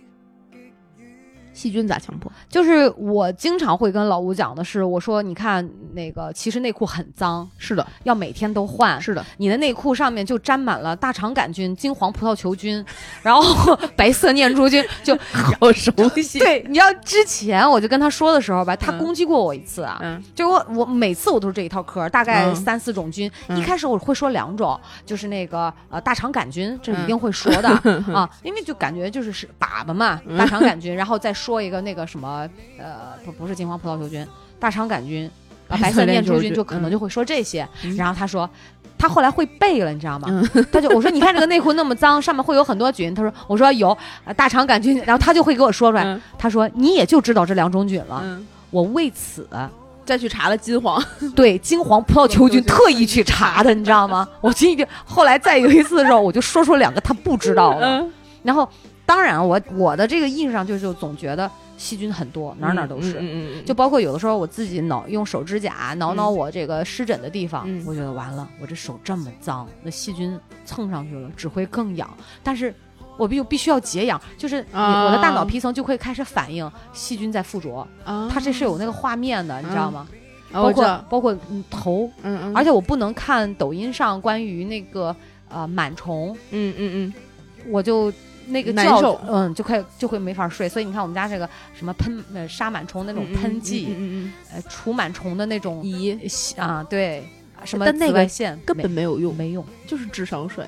[1.59, 2.31] 细菌咋强迫？
[2.49, 9.01] 就是我经常会跟老吴讲的是，我说你看那个，其实内裤很脏，是的，要每天都换。
[9.03, 12.85] 是的，你的内裤上面就沾满了大肠杆菌、金黄葡萄球菌，
[13.23, 15.91] 然后白色念珠菌，就好熟
[16.23, 16.39] 悉。
[16.41, 16.65] 对。
[16.69, 23.31] 你知道之前我就跟他说的时候吧，他嗯攻击过我一次啊，嗯就我我每次我都是这一套嗑，大概嗯三四种菌。
[23.49, 27.69] 嗯一开始我会说两种，就是那个呃大肠杆菌，这嗯一定会说的、
[28.13, 34.27] 啊，因为就感觉就是是粑粑嘛，嗯大肠杆菌，然后再说一个那个什么呃不不是金黄葡萄球菌，
[34.61, 35.31] 大肠杆菌。
[35.69, 38.49] 啊， 白色念珠菌就可能就会说这些，嗯然后他说，
[38.97, 40.29] 他后来会背了，你知道吗？
[40.31, 43.15] 嗯他就我说你看这个内裤那么脏，上面会有很多菌。
[43.15, 46.05] 他说我说有呃大肠杆菌，然后他就会给我说出来。
[46.05, 48.23] 嗯他说你也就知道这两种菌了。
[48.25, 49.47] 嗯，我为此
[50.07, 51.05] 再去查了金黄，
[51.37, 54.27] 对金黄葡萄球菌特意去查的，你知道吗？
[54.41, 57.87] 我进去后来再有一次的时候，我就说出两个他不知道的。
[57.87, 58.11] 嗯，
[58.43, 58.67] 然后
[59.09, 63.19] 当然我我的这个意识上就是总觉得细菌很多，哪儿哪儿都是。
[63.65, 67.83] 就包括有的时候我自己挠用手指甲挠挠我这个湿疹的地方，嗯。
[67.87, 72.07] 我觉得完了，我这手这么脏，那细菌蹭上去了，只会更痒。
[72.43, 72.75] 但是
[73.17, 78.29] 我必必须要解痒，就是我的大脑皮层就会开始反应细菌在附着，啊。
[78.31, 80.07] 它这是有那个画面的，你知道吗？
[80.53, 80.61] 啊。
[80.63, 85.17] 包括包括嗯头，嗯嗯，而且我不能看抖音上关于那个
[85.49, 87.15] 呃螨虫，嗯嗯嗯。
[87.73, 88.13] 我就。
[88.49, 97.23] 那个难受嗯，就快就会没法睡，所以你看我们家这个什么喷呃杀螨虫那嗯，种喷剂，嗯呃除螨虫的那种嗯，咦，啊，对，
[97.65, 100.65] 什么紫外线根本没有用，没用，就是智商税，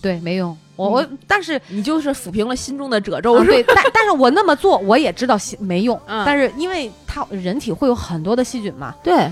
[0.00, 0.56] 对，没用。
[0.76, 6.24] 我我但是你就是抚平了心中的褶皱，啊，对，但但是我那么做，我也知道没用，嗯。
[6.24, 9.30] 但是因为它人体会有很多的细菌嘛，对，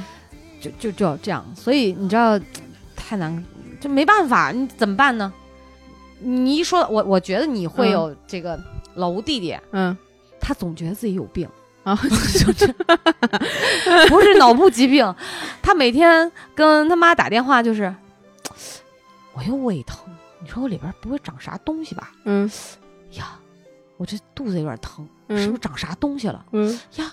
[0.60, 2.38] 就就就这样，所以你知道
[2.94, 3.42] 太难，
[3.80, 5.32] 就没办法，你怎么办呢？
[6.20, 8.58] 你一说，我我觉得你会有这个
[8.94, 9.96] 老吴弟弟，嗯
[10.40, 11.48] 他总觉得自己有病。
[11.84, 11.94] 啊，
[14.08, 15.14] 不是脑部疾病，
[15.62, 17.94] 他每天跟他妈打电话就是，
[19.32, 19.98] 我又胃疼，
[20.42, 22.12] 你说我里边不会长啥东西吧？
[22.24, 22.50] 嗯
[23.12, 23.38] 呀，
[23.96, 26.44] 我这肚子有点疼，嗯是不是长啥东西了？
[26.52, 27.10] 嗯呀，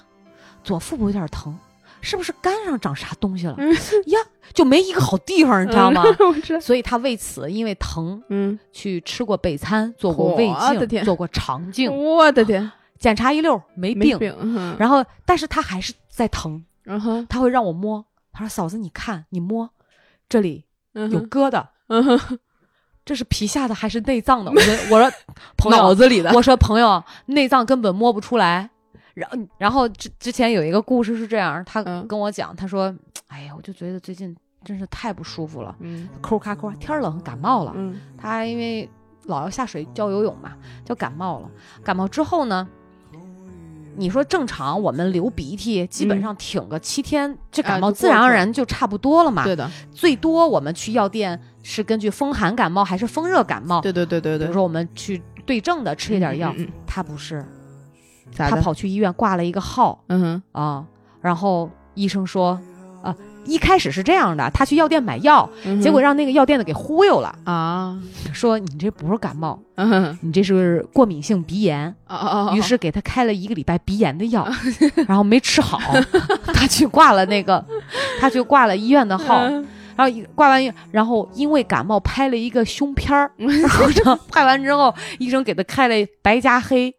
[0.61, 1.57] 左腹部有点疼，
[2.05, 3.55] 是不是肝上长啥东西了？
[3.57, 3.73] 嗯
[4.07, 4.19] 呀，
[4.53, 6.03] 就没一个好地方，你知道吗？
[6.61, 10.47] 所以他为此因为疼嗯，去吃过北餐，做过胃
[10.87, 16.63] 镜，做过肠镜，我的天，检查一溜没病，没病，嗯然后但是他还是在疼。
[17.27, 19.67] 他会让我摸，他说：“嫂子，你看，你摸，
[20.29, 20.63] 这里
[20.93, 21.65] 嗯有疙瘩，
[23.03, 25.11] 这是皮下的还是内脏的？”我说：“我说
[25.57, 28.69] 朋友，脑子里的，我说朋友，内脏根本摸不出来。”
[29.15, 32.95] 然后，然后之之前有一个故事是这样，他嗯跟我讲，他说
[33.27, 37.73] ：“哎呀，我就觉得最近真是太不舒服了，嗯抠咔抠，天儿冷感冒了。
[37.75, 38.87] 嗯他因为
[39.23, 41.49] 老要下水教游泳嘛，就感冒了。
[41.83, 42.67] 感冒之后呢，
[43.95, 49.43] 你说正常我们流鼻涕，基本上挺个七天，这感冒自然而然就差不多了嘛。
[49.45, 56.53] 对的，最多我们去药店是根据风寒感冒还是风热感冒，对对对对对，比如说我们去对症的吃一点药。
[56.57, 57.43] 嗯，嗯他不是？
[58.35, 60.03] 他跑去医院挂了一个号。
[60.07, 60.85] 嗯哼，啊，
[61.21, 62.59] 然后医生说，
[63.01, 67.97] 啊，一开始是这样的，他去药店买药，嗯结果让那个药店的给忽悠了，啊，
[68.33, 71.93] 说你这不是感冒，嗯，你这是过敏性鼻炎。
[72.53, 74.47] 于是给他开了一个礼拜鼻炎的药，
[75.07, 75.79] 然后没吃好，
[76.53, 77.63] 他去挂了那个，
[78.19, 83.69] 他去挂了医院的号，嗯然后一挂完，然后因为感冒拍了一个胸片儿，然
[84.05, 86.93] 后拍完之后，医生给他开了白加黑，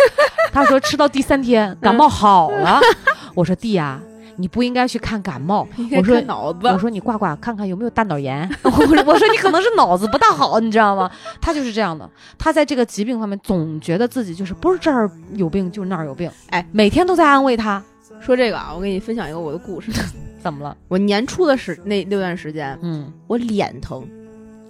[0.52, 2.80] 他说吃到第三天感冒好了，
[3.34, 4.00] 我说弟呀、
[4.36, 11.10] 你不应该去看感冒， 我说脑子，我说你挂挂看看有没有大脑炎，我说我说你可能是脑子不大好，你知道吗？
[11.40, 17.82] 他就是这样的，他在这个疾病方面总觉得自己就是不是这儿有病就是那儿有病，哎，每天都在安慰他，
[18.24, 19.90] 说这个啊，我给你分享一个我的故事。
[20.42, 20.76] 怎么了？
[20.88, 24.04] 我年初的时那那段时间，嗯，我脸疼，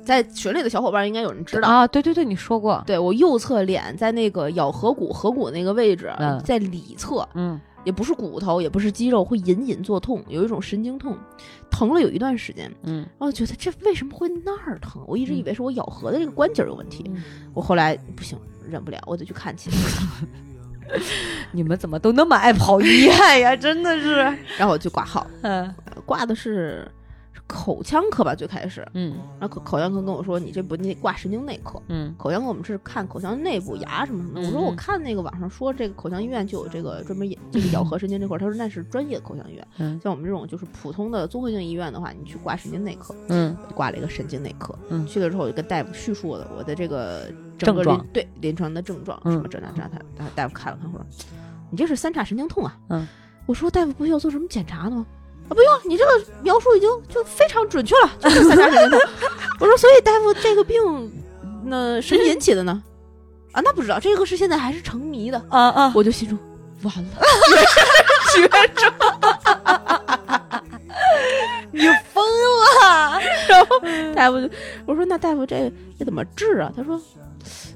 [0.05, 1.69] 在群里的小伙伴应该有人知道。
[1.69, 11.17] 啊，对对对，你说过，对我右侧脸在那个咬合骨颌骨那个位置，嗯在里侧，嗯也不是骨头，也不是肌肉，会隐隐作痛，有一种神经痛，
[11.71, 12.71] 疼了有一段时间。
[12.83, 15.03] 嗯然后觉得这为什么会那儿疼？
[15.07, 17.03] 我一直以为是我咬合的这个关节有问题。
[17.09, 17.23] 嗯
[17.55, 18.39] 我后来不行，
[18.69, 19.71] 忍不了，我得去看去。
[21.53, 23.55] 你们怎么都那么爱跑医院呀？
[23.57, 24.17] 真的是，
[24.59, 25.63] 然后我就挂号，嗯。
[25.87, 26.89] 呃挂的是是
[27.53, 28.87] 口腔科吧，最开始。
[28.95, 31.81] 嗯然后口口腔科跟我说，你这不你得挂神经内科。
[31.89, 34.47] 嗯口腔科我们是看口腔内部牙什么什么的。
[34.47, 39.69] 我说我看那个网上说这个口腔医院就有这个专门 这个咬合神经这块儿，他说那是专业的口腔医院。
[39.79, 44.75] 嗯像我们这种就是普通的综合性医院的话，你去挂神经内科，嗯我就挂了一个神经内科。
[44.89, 51.05] 嗯去了之后我就跟大夫叙述了我的这个整个症状临对临床的症状，嗯什么这那这那他他大夫看了看说。
[51.71, 52.79] 你这是三叉神经痛啊。
[52.91, 53.07] 嗯，
[53.47, 55.07] 我说大夫不需要做什么检查的吗？
[55.49, 56.11] 啊，不用，你这个
[56.43, 59.01] 描述已经就非常准确了，就是三叉神经痛。
[59.61, 60.81] 我说，所以大夫这个病，
[61.65, 62.83] 那谁引起的呢？
[63.53, 65.39] 啊，那不知道，这个是现在还是成谜的。
[65.51, 65.93] 啊啊！
[65.95, 66.39] 我就心中
[66.83, 67.05] 完了，
[71.71, 71.81] 你
[72.13, 72.25] 疯
[72.81, 73.79] 了，然后
[74.15, 74.49] 大夫就
[74.87, 76.73] 我说那大夫这这怎么治啊？
[76.77, 77.01] 他说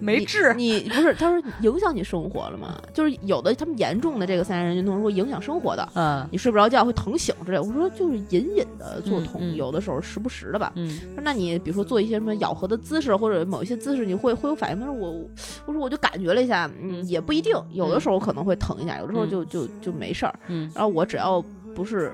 [0.01, 0.55] 没治。
[0.55, 2.81] 你不是他说影响你生活了吗？
[2.95, 7.59] 就是有的他们严重的这个三叉神经痛会影响生活的，嗯你睡不着觉会疼醒之类。
[7.59, 10.73] 我说就是隐隐的做痛，有的时候时不时的吧。
[10.77, 14.87] 嗯说那你比如说做一些什么咬合的姿势或者某一些姿势，你会会有反应吗？
[14.87, 15.25] 他说我
[15.67, 20.35] 我说我就感觉了一下，嗯，也不一定，有的时候可能会疼一下，有的时候就就就没事儿。
[20.49, 21.43] 嗯然后我只要
[21.75, 22.13] 不是，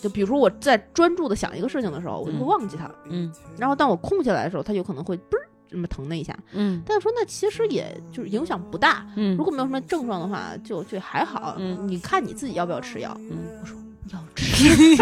[0.00, 2.90] 就比如说我在专注的想一个事情的时候，我就会嗯忘记它。
[3.08, 6.36] 嗯然后当我空下来的时候，它有可能会嘣儿这么疼那一下。
[6.52, 11.56] 嗯但是说那其实也就是影响不大，嗯如果没有什么症状的话，就就还好。
[11.58, 13.16] 嗯你看你自己要不要吃药？
[13.18, 13.76] 嗯我说
[14.12, 14.96] 要吃。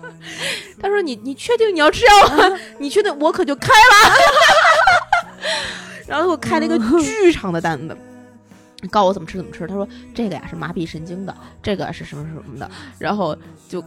[0.80, 2.58] 他说你你确定你要吃药吗？
[2.78, 4.16] 你确定我可就开了。
[6.08, 7.96] 然后给我开了一个巨长的单子。
[8.90, 13.34] 告诉我怎么吃怎么吃，他说这个呀是麻痹神经的，这个是什么什么的，然后
[13.66, 13.82] 就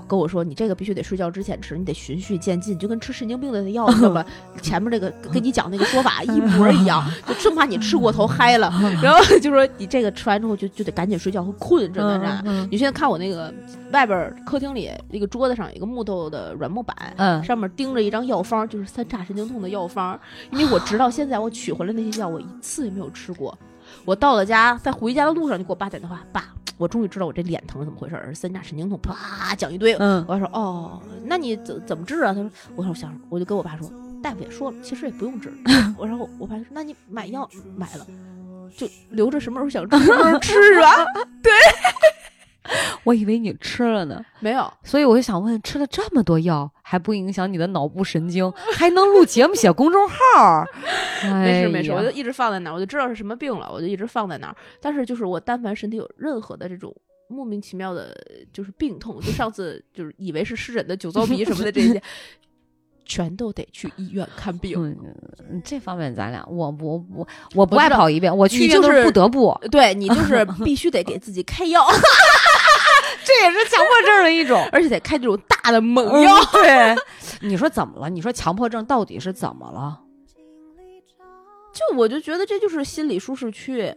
[0.00, 4.24] 跟跟我说你这个必须得睡觉之前吃，你得循序渐进，就跟吃神经病的药，你知道吧？
[4.62, 12.42] 前面那个跟你讲那个说法一模一样， 就生怕你吃过头嗨了， 然后就说你这个吃完之后就就得赶紧睡觉，会困着呢，这样。
[12.46, 13.52] 嗯你现在看我那个
[13.92, 20.18] 外边客厅里那个桌子上有一个木头的软木板，嗯上面钉着一张药方，就是三叉神经痛的药方。
[20.50, 23.56] 因为我直到现在我取回来那些药，我一次也没有吃过。
[24.04, 26.44] 我到了家，在回家的路上就给我爸打电话，爸，
[26.76, 29.94] 我终于知道我这脸疼是怎么回事儿，三叉神经痛，啪讲一堆。
[29.94, 32.34] 嗯我爸说哦，那你怎怎么治啊？
[32.34, 33.90] 他说，我说我想，我就跟我爸说，
[34.22, 35.52] 大夫也说了，其实也不用治。
[35.96, 38.06] 我然后我爸说，那你买药买了，
[38.76, 40.90] 就留着什么时候想吃什么时候吃啊？
[43.04, 50.66] 我以为你吃了呢，没有，所以我就想问，吃了这么多药还不影响你的脑部神经，还能录节目写公众号儿？
[51.22, 54.56] 没事没事，我就一直放在那儿，我就知道是什么病了，我就一直放在那儿。
[54.80, 56.94] 但是就是我但凡身体有任何的这种
[57.28, 58.16] 莫名其妙的，
[58.52, 62.02] 就是病痛，就上次就是以为是湿疹的酒糟鼻什么的这些，
[63.04, 64.96] 全都得去医院看病。
[65.50, 71.84] 嗯，这方面咱俩，我我我我不爱跑一遍，我去医院都是不得不，对你就是 必须得给自己开药，
[73.24, 74.66] 这也是强迫症的一种。
[74.72, 76.44] 而且得开这种大的猛嗯药。
[76.52, 76.94] 对，
[77.40, 78.08] 你说怎么了？
[78.10, 80.00] 你说强迫症到底是怎么了？
[81.72, 83.92] 就我就觉得这就是心理舒适区，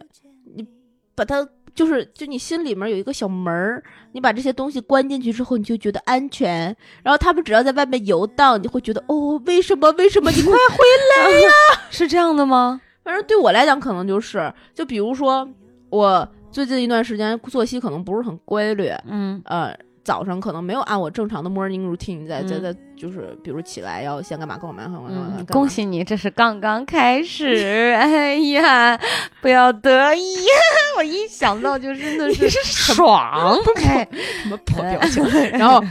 [0.56, 0.66] 你
[1.14, 6.76] 把它就是就你心里面有一个小门儿，你把这些东西关进去之后，你就觉得安全。
[7.04, 9.92] 然后他们只要在外面游荡，你会觉得哦，为什么？
[9.92, 10.28] 为什么？
[10.32, 10.78] 你快回
[11.16, 11.50] 来呀！
[11.88, 12.80] 是这样的吗？
[13.04, 15.48] 反正对我来讲，可能就是，就比如说
[15.88, 19.72] 我最近一段时间作息可能不是很规律，嗯呃，
[20.08, 27.92] 早上可能没有按我正常的 morning routine 在在嗯在，就是比如起来要先干嘛干嘛干嘛干嘛恭喜你，这是刚刚开始。
[27.94, 28.98] 哎呀，
[29.42, 30.22] 不要得意，
[30.96, 33.54] 我一想到就真的是爽。
[33.84, 34.08] 哎，
[34.42, 35.84] 什么破表情，然后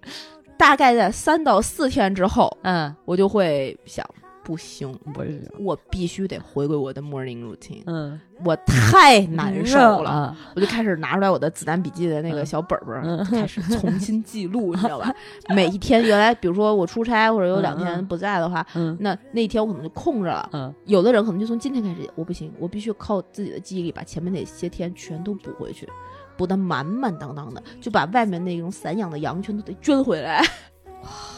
[0.56, 4.02] 大概在三到四天之后，嗯，我就会想，
[4.48, 10.36] 不行，不是，我必须得回归我的 morning routine，嗯，我太难受了，啊。
[10.56, 15.14] 我就开始拿出来我的子弹笔记的那个小本本，嗯开始重新记录，你知道吧？
[15.54, 20.48] 每一天，原来比如说我出差或者有两天不在的话，嗯那那一天我可能就空着了。
[20.54, 25.86] 嗯有的人可能就从今天开始，我不行，我必须靠自己的记忆力把前面那些天全都补回去，
[26.38, 30.42] 补得满满当当的，就把外面那种散养的羊全都得捐回来。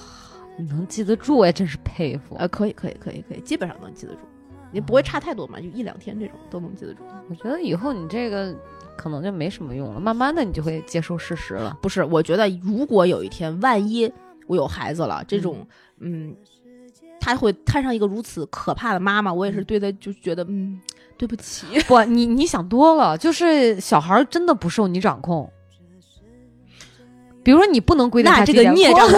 [0.60, 2.36] 你能记得住，我也真是佩服。
[2.38, 4.20] 呃，可以，可以，可以，可以，基本上能记得住，
[4.72, 7.02] 也不会差太多嘛，就一两天这种都能记得住。
[7.28, 8.54] 我觉得以后你这个
[8.96, 11.76] 可能就没什么用了，慢慢的你就会接受事实了。
[11.80, 14.12] 不是，我觉得如果有一天万一
[14.46, 15.66] 我有孩子了，这种
[16.00, 16.36] 嗯，
[17.20, 20.78] 他会摊上一个如此可怕的妈妈，我也是对他就觉得嗯，
[21.16, 21.66] 对不起。
[21.88, 25.50] 不，你你想多了，就是小孩儿真的不受你掌控。
[27.42, 29.08] 比如说，你不能规定他那这个孽障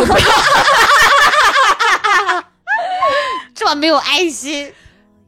[3.73, 4.73] 就不这没有爱心，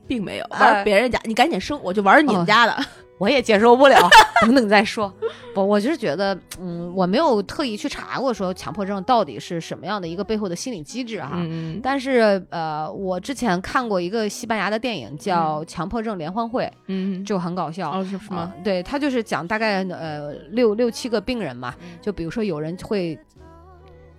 [0.07, 2.85] 并没有哎玩别人家，你赶紧生，我就玩你们家的。
[3.17, 3.97] 我也接受不了。
[4.43, 5.11] 等等再说。
[5.55, 11.31] 不，我就是觉得，嗯，我没有特意去查过说强迫症到底是什么样的一个背后的心理机制哈。
[11.35, 17.93] 嗯但是呃，我之前看过一个西班牙的电影叫《强迫症联欢会》，嗯，就很搞笑。
[17.93, 18.53] 哦是是吗啊？
[18.65, 23.17] 对他就是讲大概呃六六七个病人嘛，嗯就比如说有人会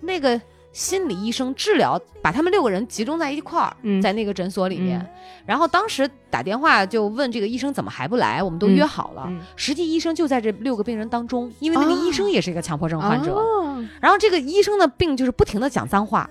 [0.00, 0.40] 那个
[0.76, 4.02] 心理医生治疗，把他们六个人集中在一块儿，嗯。
[4.02, 5.00] 在那个诊所里面。
[5.00, 5.08] 嗯。
[5.46, 9.24] 然后当时打电话就问这个医生怎么还不来，我们都约好了。
[9.26, 9.40] 嗯。
[9.56, 11.98] 实际医生就在这六个病人当中，因为那个啊。
[12.04, 13.32] 医生也是一个强迫症患者。
[13.32, 13.82] 哦。
[14.02, 16.28] 然后这个医生的病就是不停的讲脏话，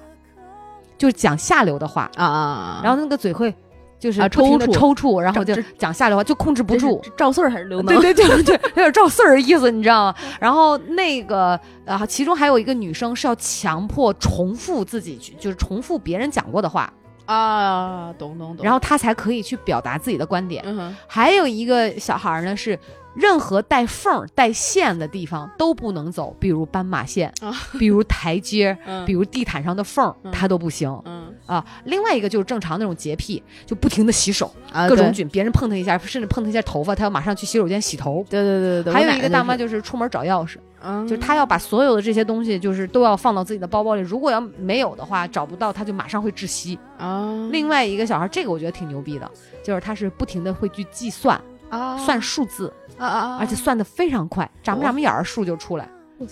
[0.95, 3.51] 就是讲下流的话，啊，然后那个嘴会
[3.99, 7.01] 就是抽搐抽搐，然后就讲下流话，就控制不住。
[7.17, 7.99] 赵四儿还是刘能？
[8.01, 10.15] 对对对对， 有点赵四儿的意思，你知道吗？
[10.39, 16.91] 然后那个啊，其中还有一个女生是要强迫重复自己去，就是重复别人讲过的话，
[17.25, 18.63] 啊，懂懂懂。
[18.63, 20.63] 然后她才可以去表达自己的观点。
[20.65, 22.77] 嗯，还有一个小孩儿呢是。
[23.17, 31.01] 任何带缝儿、带线的地方都不能走，比如斑马线，啊比如台阶， 嗯比如地毯上的缝儿，嗯他都不行。
[31.05, 38.25] 嗯啊，另外一个就是正常那种洁癖，就不停的洗手，啊，各种菌，别人碰他一下，甚至碰他一下头发，他要马上去洗手间洗头。
[38.29, 38.93] 对对对对对。
[38.93, 44.01] 还有一个大妈就是出门找钥匙，嗯就是她要把所有的这些东西，就是都要放到自己的包包里。
[44.01, 46.77] 如果要没有的话，找不到，她就马上会窒息。
[46.97, 49.29] 啊，另外一个小孩，这个我觉得挺牛逼的，
[49.63, 51.39] 就是他是不停的会去计算，
[51.69, 55.87] 啊算数字，啊啊啊，而且算的非常快，眨巴眨巴眼儿数就出来，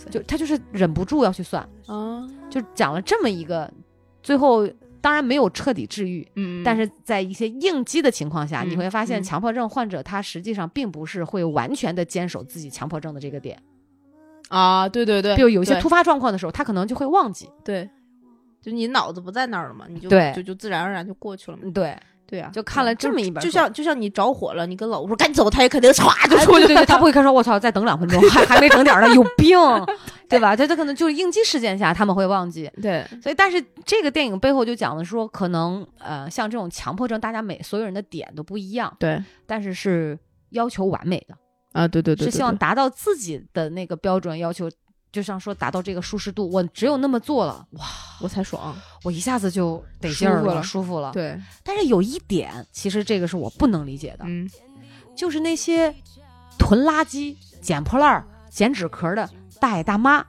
[0.09, 3.69] 就他就是忍不住要去算，啊，就讲了这么一个，
[4.21, 4.67] 最后
[5.03, 13.61] 当然没有彻底治愈，嗯，但是在一些应激的情况下，嗯你会发现嗯强迫症患者他实际上并不是会完全的坚守自己强迫症的这个点，
[14.47, 17.49] 啊，对对对，比如有一些突发状况的时候，他可能就会忘记。
[17.65, 17.89] 对，
[18.61, 21.63] 就你脑子不在那儿了嘛，你就对就就自然而然就过去了嘛。
[21.65, 21.97] 嗯，对，
[22.33, 29.55] 对啊，就看了这么一本就像就像你着火了，你跟老吴说赶紧走，他也肯定唰就哎出去对对对，他不会看说我操，再等两分钟，还还没整点儿呢，有 病，
[30.27, 30.55] 对吧？
[30.55, 32.67] 他他可能就是应激事件下他们会忘记。
[32.81, 40.17] 对，所以，但是这个电影背后就讲的说，可能呃，像这种强迫症，大家每所有人的点都不一样，对但是是
[40.49, 41.35] 要求完美的，
[41.73, 44.67] 啊，对对对，是希望达到自己的那个标准要求，
[45.13, 47.85] 就像说达到这个舒适度，我只有那么做了，哇，
[48.19, 48.75] 我才爽。
[49.03, 51.11] 我一下子就得劲儿了，舒服了。
[51.11, 54.49] 对，但是有一点，其实这个是我不能理解的，嗯
[55.15, 55.93] 就是那些
[56.57, 60.25] 囤垃圾、捡破烂儿、捡纸壳的大爷大妈，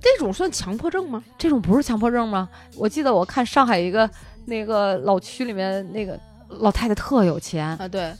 [0.00, 1.24] 这种算强迫症吗？
[1.36, 2.48] 这种不是强迫症吗？
[2.76, 4.08] 我记得我看上海一个
[4.44, 6.16] 那个老区里面那个
[6.46, 8.14] 老太太特有钱，啊，对，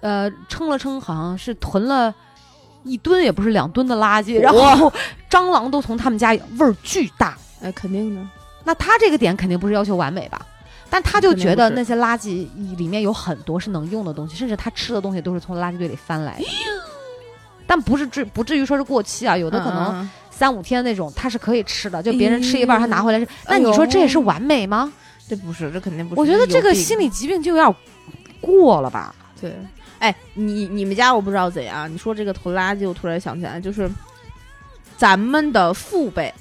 [0.00, 2.14] 呃，称了称好像是囤了
[2.88, 4.92] 一吨也不是两吨的垃圾，然后
[5.30, 7.36] 蟑螂都从他们家味儿巨大。
[7.62, 8.20] 哎，肯定的。
[8.64, 10.40] 那他这个点肯定不是要求完美吧？
[10.90, 16.44] 但他就觉得那些垃圾里面有很多是能用的东西，甚至他吃的东西都是从垃圾堆里翻来的。
[17.66, 23.28] 但不是至不至于说是过期啊，有的可能嗯三五天那种，它是可以吃的，就别人吃一半，他拿回来是。
[23.46, 24.90] 那你说这也是完美吗？
[25.28, 26.20] 这不是，这肯定不是。
[26.20, 27.76] 我觉得这个心理疾病就有点
[28.40, 29.14] 过了吧？
[29.38, 29.54] 对。
[29.98, 31.92] 哎，你你们家我不知道怎样。
[31.92, 33.90] 你说这个囤垃圾，我突然想起来，就是
[34.96, 36.32] 咱们的父辈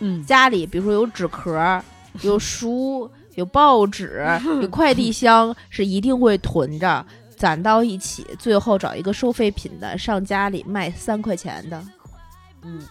[0.00, 1.82] 嗯，家里，比如说有纸壳、
[2.22, 4.24] 有书、有报纸、
[4.60, 11.82] 有快递箱，是一定会囤着，攒到一起，最后找一个收废品的上家里卖三块钱的，
[12.62, 12.82] 嗯，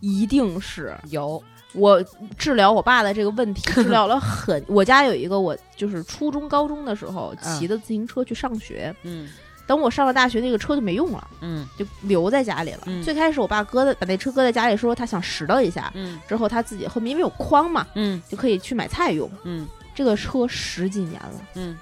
[0.00, 0.96] 一定是。
[1.08, 1.42] 有，
[1.78, 2.04] 我
[2.36, 4.62] 治疗我爸的这个问题， 治疗了很。
[4.66, 9.28] 我家有一个，我就是初中、高中的时候骑的自行车去上学，嗯。
[9.66, 11.66] 等我上了大学，那个车就没用了，嗯。
[11.78, 12.80] 就留在家里了。
[12.86, 13.02] 嗯。
[13.02, 16.18] 最开始我爸搁在把那车搁在家里，说他想拾掇一下，嗯。
[16.28, 18.22] 之后他自己后面因为有筐嘛，嗯。
[18.28, 19.30] 就可以去买菜用。
[19.44, 19.66] 嗯。
[19.94, 21.76] 这个车十几年了，嗯，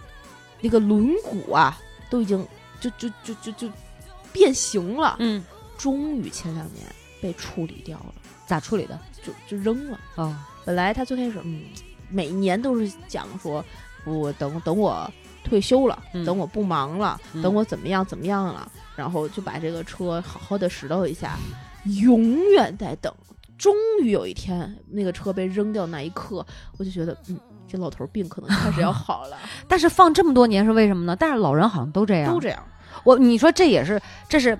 [0.63, 1.79] 那个轮毂啊
[2.09, 2.43] 都已经
[2.81, 3.69] 就就就就就
[4.33, 5.45] 变形了，嗯，
[5.77, 6.87] 终于前两年
[7.21, 8.15] 被处理掉了，
[8.47, 8.99] 咋处理的？
[9.27, 9.99] 就就扔了。
[10.17, 11.63] 哦，本来他最开始嗯，
[12.09, 13.65] 每年都是讲说，
[14.05, 15.11] 我等等我
[15.43, 21.37] 退休了，嗯等我不忙了，嗯等我怎么样怎么样了，然后就把这个车好好的拾掇一下，
[22.03, 23.13] 永远在等。
[23.59, 26.45] 终于有一天，那个车被扔掉那一刻，
[26.77, 31.17] 我就觉得，嗯，这老头儿病可能开始要 好了，但是放这么多年是为什么呢？
[31.19, 32.63] 但是老人好像都这样，都这样。
[33.03, 33.99] 我你说这也是，
[34.29, 34.59] 这是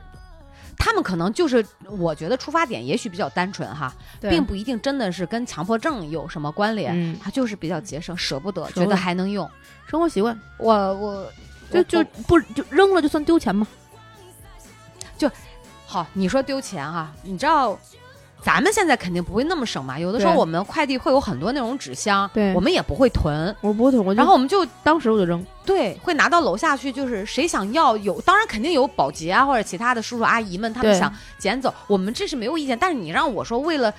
[0.79, 1.65] 他们可能就是，
[1.99, 9.49] 我觉得出发点也许比较单纯哈，并不一定真的是跟强迫症有什么关联，嗯，他就是比较节省，舍不得，舍不得觉得还能用。
[9.87, 11.33] 生活习惯我我
[11.71, 13.67] 就就不就扔了就算丢钱吗？
[15.17, 15.31] 就
[15.87, 17.79] 好，你说丢钱哈，你知道。
[18.43, 25.45] 咱们现在肯定不会那么省嘛，有的时候我们快递会有很多那种纸箱，对我们也不会囤，我不会囤，然后我们就当时我就扔。
[25.65, 32.79] 对，会拿到楼下去，就是谁想要有，当然肯定有保洁啊或者其他的叔叔阿姨们，他们想捡走，我们这是没有意见。
[32.79, 33.93] 但是你让我说为了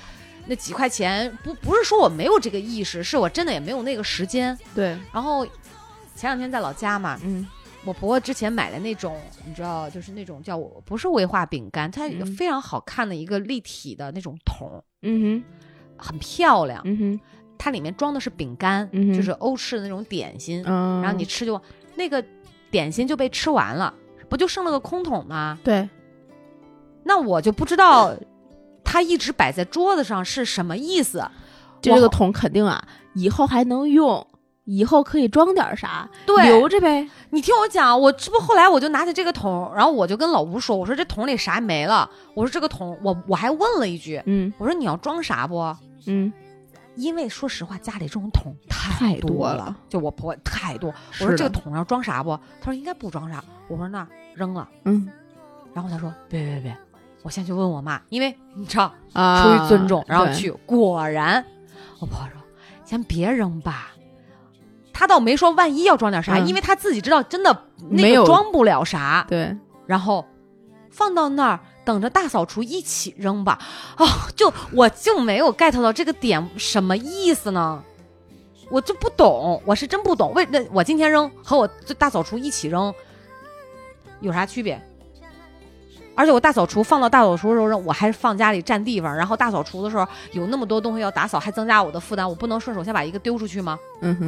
[0.46, 4.58] 那几块钱，不不是说我没有这个意识，是我真的也没有那个时间。
[4.74, 5.46] 对，然后
[6.16, 7.46] 前两天在老家嘛，嗯
[7.88, 9.16] 我婆婆之前买的那种，
[9.46, 15.44] 你知道，就是那种叫我不是威化饼干，它嗯非常好看的一个立体的那种桶，嗯哼
[15.98, 17.20] 很漂亮，嗯哼，
[17.58, 21.60] 它里面装的是饼干，嗯就是欧式的那种点心，嗯，然后你吃就
[21.96, 22.24] 那个
[22.70, 23.94] 点心就被吃完了，
[24.28, 25.58] 不就剩了个空桶吗？
[25.64, 25.88] 对，
[27.04, 28.14] 那我就不知道
[28.84, 31.26] 它一直摆在桌子上是什么意思。
[31.80, 34.28] 就这个桶肯定啊，以后还能用，
[34.68, 37.10] 以后可以装点啥，对留着呗。
[37.30, 42.10] 你听我讲，我这不后来我就拿起这个桶，然后我就跟老吴说，我说这桶里啥没了？
[42.34, 45.74] 我说这个桶，我我还问了一句，嗯我说你要装啥不？
[46.06, 46.34] 嗯，
[46.96, 50.94] 因为说实话，家里这种桶太多多了，就我婆太多。
[51.22, 52.38] 我说这个桶要装啥不？
[52.60, 53.42] 他说应该不装啥。
[53.70, 54.06] 我说那
[54.36, 54.68] 扔了。
[54.84, 55.10] 嗯
[55.74, 56.78] 然后他说别别别，
[57.24, 60.52] 我先去问我妈，因为你知道啊，出于尊重，然后去。
[60.66, 61.46] 果然，
[62.00, 62.42] 我婆说
[62.84, 63.94] 先别扔吧。
[64.98, 69.24] 他倒没说万一要装点啥，嗯因为他自己知道真的那没有个装不了啥。
[69.30, 70.26] 对，然后
[70.90, 73.60] 放到那儿等着大扫除一起扔吧。
[74.00, 77.84] 哦，就我就没有 get 到这个点什么意思呢？
[78.72, 80.34] 我就不懂，我是真不懂。
[80.34, 82.92] 为那我今天扔和我这大扫除一起扔
[84.22, 84.82] 有啥区别？
[86.18, 93.78] 而且我大扫除放到大扫除的时候扔，我还放家里占地方，然后大扫除的时候有那么多东西要打扫，还增加我的负担，我不能顺手先把一个丢出去吗？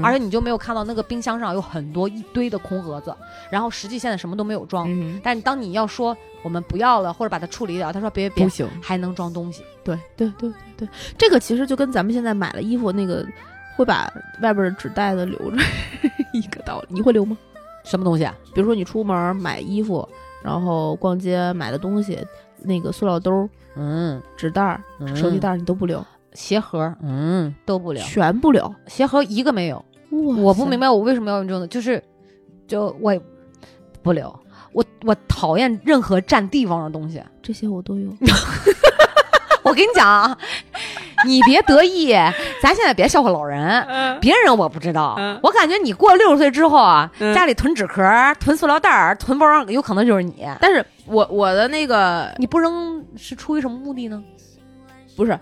[0.03, 3.11] 而且你就没有看到那个冰箱上有很多一堆的空盒子，
[3.49, 4.87] 然后实际现在什么都没有装。
[4.87, 8.69] 嗯但当你要说我们不要了，或者把它处理掉，他说别，别别，不行。
[8.81, 9.63] 还能装东西。
[9.83, 13.25] 对对对对对，这个其实就跟咱们现在买了衣服那个
[13.75, 14.07] 会把
[14.41, 15.57] 外边的纸袋子留着
[16.33, 16.87] 一个道理。
[16.89, 17.35] 你会留吗？
[17.83, 18.35] 什么东西啊？
[18.53, 20.07] 比如说你出门买衣服，
[20.43, 22.17] 然后逛街买的东西，
[22.61, 28.73] 那个塑料兜、嗯，纸袋儿、嗯手提袋儿你都不留，鞋盒，嗯，都不留，全不留。
[28.87, 29.77] 鞋盒一个没有。
[30.11, 32.03] 哇我不明白，我为什么要用这种的，就是，
[32.67, 33.21] 就我也
[34.01, 34.33] 不留。
[34.71, 37.21] 我我讨厌任何占地方的东西。
[37.41, 38.09] 这些我都有。
[39.63, 40.37] 我跟你讲啊，
[41.25, 42.13] 你别得意，
[42.61, 43.85] 咱现在别笑话老人。
[44.19, 48.01] 别人我不知道，嗯我感觉你过六十岁之后啊，嗯家里囤纸壳、
[48.39, 50.47] 囤塑料袋儿、囤包装，有可能就是你。
[50.61, 54.21] 但是我我的那个你不扔是出于什么目的呢？
[55.15, 55.37] 不是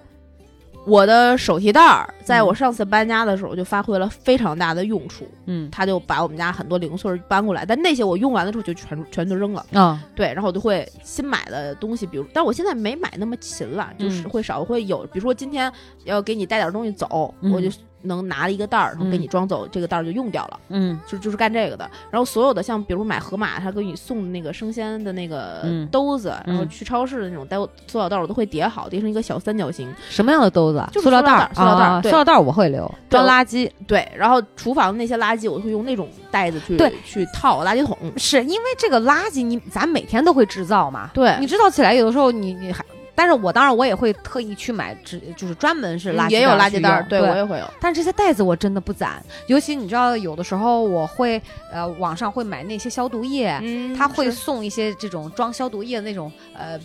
[0.87, 5.27] 我的手提袋儿，在嗯我上次搬家的时候就发挥了非常大的用处。
[5.45, 9.65] 嗯他就把我们家很多零碎儿搬过来，但那些我用完了之后就全全都扔了。
[9.73, 15.71] 啊，对，然后我就会新买的东西，比如，但我现在没买那么勤了，就是嗯会少会有，比如说今天
[16.05, 17.69] 要给你带点东西走，嗯我就
[18.03, 21.89] 能拿一个袋儿，然后给嗯你装走，这个袋儿就用掉了，嗯就就是干这个的。
[22.11, 29.93] 然后所有的像比如买盒马，他给你送的那个生鲜的那个嗯兜子，然后嗯去超市的那种袋塑料袋儿，我都会叠好，叠成一个小三角形。
[30.09, 30.89] 什么样的兜子啊？
[30.93, 33.69] 就塑料袋儿，塑料袋儿塑料袋儿我会留，对装垃圾。
[33.87, 37.97] 对，然后厨房的那些垃圾，我会用那种袋子去对去套垃圾桶。
[38.17, 42.83] 是因为这个垃圾你咱每天都会制造嘛，对你制造起来有的时候你你还，
[43.17, 47.67] 但是我当然我也会特意去买，只就是专门是垃圾嗯也有垃圾袋儿，对我也会有。
[47.81, 51.41] 但是这些袋子我真的不攒，尤其你知道，有的时候我会
[51.71, 56.79] 呃网上会买那些消毒液，嗯他会送一些这种装消毒液的那种呃，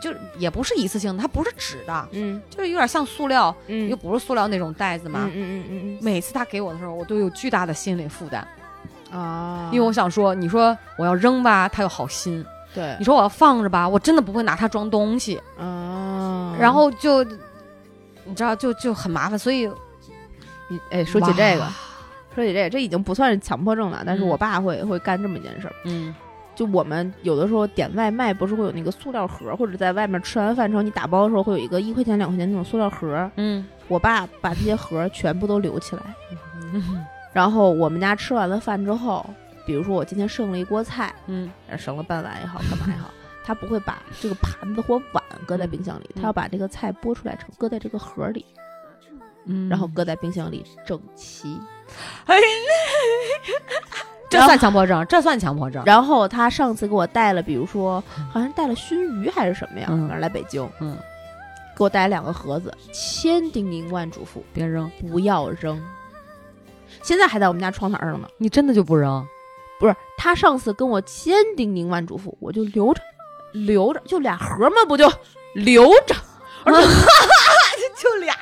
[0.00, 2.40] 就是也不是一次性的，它不是纸的，嗯。
[2.48, 3.86] 就是有点像塑料，嗯。
[3.90, 5.28] 又不是塑料那种袋子嘛。
[5.34, 5.98] 嗯嗯嗯嗯。
[6.00, 8.48] 每次他给我的时候，我都有巨大的心理负担，
[9.12, 12.42] 嗯啊，因为我想说，你说我要扔吧，他又好心；
[12.74, 12.96] 对。
[12.98, 17.22] 你说我要放着吧，我真的不会拿它装东西，啊，然后就
[18.24, 19.66] 你知道，就就很麻烦，所以
[20.68, 21.66] 你哎，说起这个，
[22.34, 24.28] 说起这个，这已经不算是强迫症了，但是嗯。
[24.28, 25.74] 我爸会会干这么一件事儿。
[25.84, 26.14] 嗯。
[26.54, 33.30] 就我们有的时候点外卖，不是会有那个塑料盒，或者在外面吃完饭之后，你打包的时候会有一个一块钱、两块钱那种塑料盒。
[33.36, 33.64] 嗯。
[33.88, 36.02] 我爸把这些盒全部都留起来，
[37.32, 39.24] 然后我们家吃完了饭之后，
[39.70, 43.08] 比如说我今天剩了一锅菜，嗯呃剩了半碗也好，干嘛也好，
[43.46, 48.44] 他不会把这个盘子或碗搁在冰箱里，嗯他要把这个菜剥出来成搁在这个盒里，
[49.44, 51.56] 嗯然后搁在冰箱里整齐。
[54.28, 55.84] 这算强迫症，这算强迫症。
[55.86, 58.02] 然后他上次给我带了，比如说
[58.32, 60.98] 好像带了熏鱼还是什么呀，嗯反正来北京，嗯，
[61.76, 65.80] 给我带两个盒子，千叮咛万嘱咐，别扔，不要扔。
[67.04, 68.28] 现在还在我们家窗台上呢。
[68.36, 69.24] 你真的就不扔？
[69.80, 73.00] 不是，他上次跟我千叮咛万嘱咐，我就留着，
[73.52, 75.10] 留着，就俩盒嘛，不就
[75.54, 76.14] 留着？
[76.64, 76.80] 而且
[77.96, 78.36] 就俩。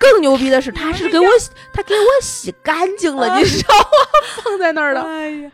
[0.00, 3.84] 更牛逼的是，他是给我 洗，他给我洗干净了，你知道吗？
[4.42, 5.02] 放在那儿了。
[5.02, 5.50] 哎呀，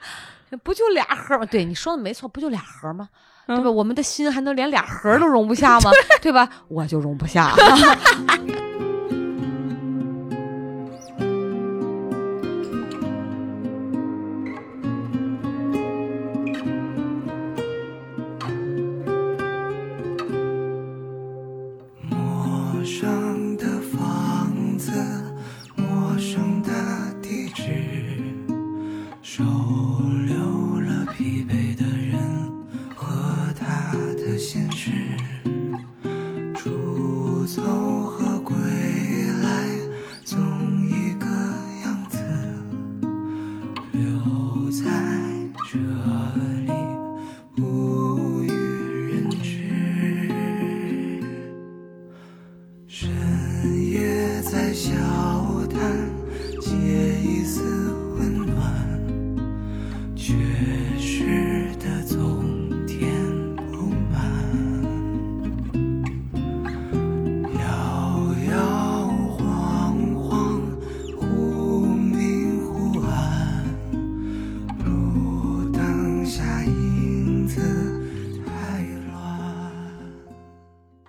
[0.63, 1.45] 不就俩盒吗？
[1.45, 3.09] 对，你说的没错，不就俩盒吗？
[3.47, 3.71] 嗯对吧？
[3.71, 5.91] 我们的心还能连俩盒都容不下吗？
[6.23, 6.49] 对吧？
[6.69, 7.55] 我就容不下。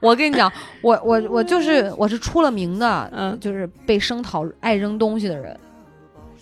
[0.05, 0.51] 我跟你讲，
[0.81, 5.57] 我我我就是我是出了名的，嗯就是被声讨爱扔东西的人，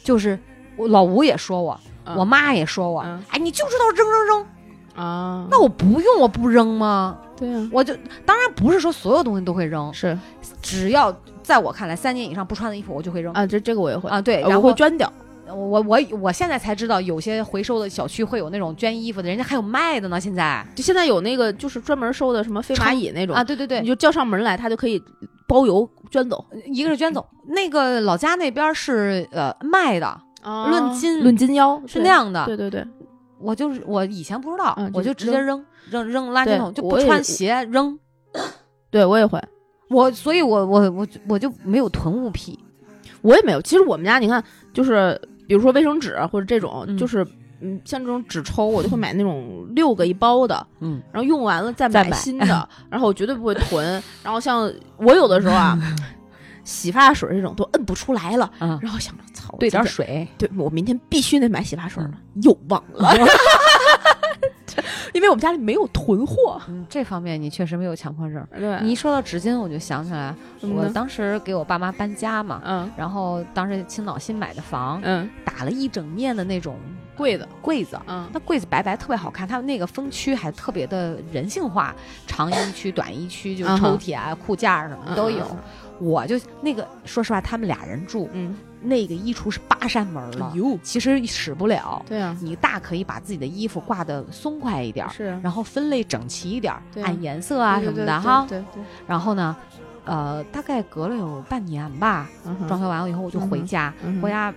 [0.04, 0.38] 就是
[0.76, 7.18] 我老吴也说我，嗯我妈也说我，嗯哎，你就知道扔扔扔，啊，那我不用我不扔吗？
[7.36, 7.96] 对呀，我就
[8.26, 10.18] 当然不是说所有东西都会扔，是
[10.62, 15.12] 只要在我看来三年以上不穿的衣服我就会扔啊，这这个我也会，啊，对，呃然后我会捐掉。
[15.48, 20.20] 我我我我现在才知道，有些回收的小区会有那种捐衣服的，人家还有卖的呢。
[20.20, 25.02] 现在就现在有那个就是专门收的什么飞蚂蚁那种啊，，对对对你，就叫上门来，他就可以
[25.48, 32.08] 包邮捐走，一个是捐走，那个老家那边是呃卖的，论斤论斤腰是那。
[32.08, 32.46] 样的。
[32.46, 32.86] 对对对，
[33.40, 37.98] 我就是我以前不知道，嗯我就直接扔扔扔垃圾桶，就不穿鞋扔。
[38.90, 39.42] 对我也会，
[39.90, 42.58] 我所以我，我我我就没有囤物品。
[43.22, 43.62] 我也没有。
[43.62, 46.98] 其实我们家你看，就是比如说卫生纸或者这种，嗯。
[46.98, 47.26] 就是
[47.66, 52.12] 嗯，像这种纸抽，我就会买那种六个一包的，嗯，然后用完了再买。
[52.12, 53.86] 新的， 然后我绝对不会囤。
[54.22, 55.78] 然后像我有的时候啊，
[56.64, 62.12] 洗发水这种都摁不出来了，嗯，然后想着操，兑点，水，对我明天必须得买洗发水了，
[62.42, 63.16] 又忘了。
[65.14, 68.44] 因为我们家里没有囤货，嗯，这方面你确实没有强迫症。
[68.58, 76.78] 对你一说到纸巾，我就想起来，我当时给我爸妈搬家嘛，嗯然后当时青岛新买的房，嗯打了一整面的那种
[77.16, 81.94] 柜子，柜子，嗯那柜子白白特别好看，它那个分区还特别的人性化，
[82.26, 85.46] 长衣区、短衣区，就抽屉啊、裤架什么的都有。
[85.52, 85.60] 嗯
[86.00, 92.04] 我就那个，说实话，他们俩人住，嗯，那个衣橱是八扇门了，哎，其实使不了。
[92.08, 95.40] 对啊，你大可以把自己的衣服挂的松快一点儿，是啊。
[95.44, 97.08] 然后分类整齐一点儿，对啊。
[97.08, 98.46] 按颜色啊什么的哈。
[98.50, 99.56] 对对，然后呢，
[100.06, 104.54] 呃，大概隔了有半年吧，嗯装修完了以后我就回家，嗯回家。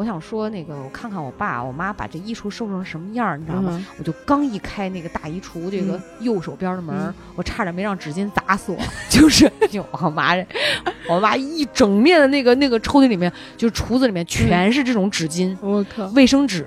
[0.00, 3.72] 我想说，那个我看看我爸我妈把这衣橱收拾成什么样儿，你知道吗？
[3.74, 8.78] 嗯我就刚一开那个大衣橱这个右手边的门，嗯我差点没让纸巾砸死我。
[9.10, 10.46] 就是就我妈这，
[11.06, 16.66] 我妈一整面的那个那个抽屉里面，就是橱子里面全是这种纸巾、我靠，卫生纸，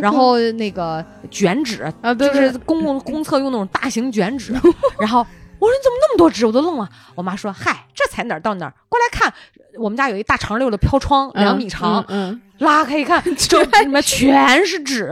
[0.00, 4.54] 然后那个卷纸，啊，对就是公共 公厕用那种大型卷纸。
[4.98, 5.18] 然后
[5.58, 6.46] 我说你怎么那么多纸？
[6.46, 6.88] 我都愣了。
[7.14, 9.30] 我妈说：“嗨，这才哪儿到哪儿，过来看。”
[9.78, 15.10] 我们家有一大长溜的飘窗，两米长，嗯，拉开一看， 这里面全是纸，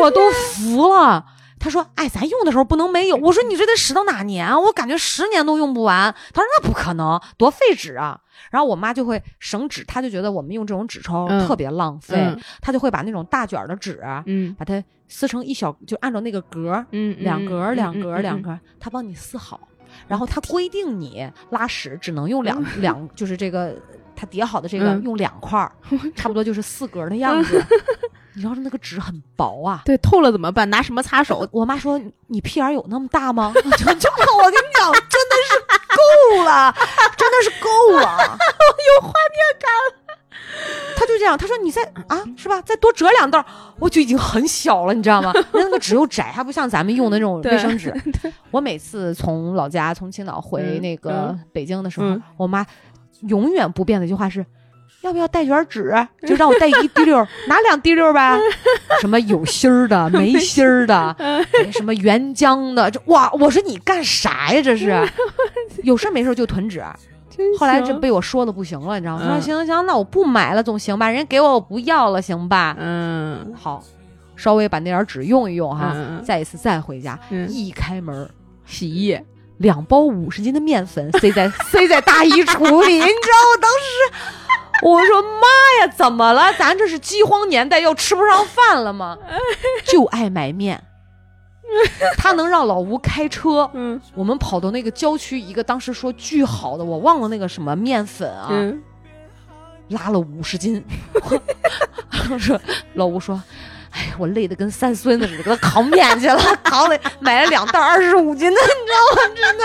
[0.00, 1.24] 我都服了。
[1.58, 4.60] 他说：“哎，咱用的时候不能没有。”我说：“你这得使到哪年啊？
[4.60, 8.20] 我感觉十年都用不完。”他说：“那不可能，多费纸啊！”
[8.52, 19.58] 然后我妈就会省纸，她就觉得我们用这种纸抽嗯特别浪费，嗯她就会把那种大卷儿的纸啊，嗯把它撕成一小，就按照那个格儿，嗯，两格儿、两格儿、两格，她帮你撕好。
[20.08, 23.74] 然后他规定你拉屎只能用两两，就是这个
[24.16, 25.72] 它叠好的这个嗯用两块儿，
[26.14, 27.62] 差不多就是四格儿的样子。
[28.36, 29.82] 你知道那个纸很薄啊。
[29.84, 30.68] 对，透了怎么办？
[30.68, 31.46] 拿什么擦手？
[31.52, 35.58] 我妈说：“你屁眼儿有那么大吗？”就就我跟你讲，真的是
[36.38, 36.74] 够了，
[37.16, 40.03] 真的是够了，有画面感了。
[40.96, 42.60] 他就这样，他说：“你再啊，是吧？
[42.62, 43.44] 再多折两道，
[43.78, 45.32] 我就已经很小了，你知道吗？
[45.52, 47.92] 那个纸又窄，还不像咱们用的那种卫生纸。
[48.50, 52.64] 我每次从老家从青岛回嗯那个北京的时候，嗯我妈
[53.28, 54.44] 永远不变的一句话是。”
[55.02, 55.94] 要不要带卷纸？
[56.26, 58.38] 就让我带一滴溜，拿两滴溜呗。
[59.02, 63.30] 什么有芯儿的、没芯儿的，哎什么原浆的，这哇！
[63.34, 64.62] 我说你干啥呀？
[64.64, 65.06] 这是
[65.84, 66.82] 有事儿没事就囤纸。
[67.58, 69.22] 后来这被我说的不行了，你知道吗？
[69.24, 71.08] 我说嗯行行行，那我不买了总行吧？
[71.08, 72.76] 人家给我我不要了，行吧？
[72.78, 73.82] 嗯，好，
[74.36, 78.28] 稍微把那点儿纸用一用哈，再一次再回家，嗯一开门儿，
[78.66, 79.24] 洗衣液，
[79.58, 84.40] 两包五十斤的面粉塞在 塞在大衣橱里，你知道我当时。
[84.82, 86.52] 我说妈呀，怎么了？
[86.54, 89.16] 咱这是饥荒年代，又吃不上饭了吗？
[89.86, 90.82] 就爱买面。
[92.16, 98.82] 他能让老吴开车，嗯我们跑到那个郊区一个当时说巨好的，我忘了那个什么面粉啊，嗯，
[99.88, 100.82] 拉了五十斤。
[102.30, 102.60] 我说
[102.94, 103.42] 老吴说，
[103.90, 109.34] 哎，我累得跟三孙子似的，给他扛面去了，扛了买了两袋二十五斤的， 你知道吗？
[109.34, 109.64] 真的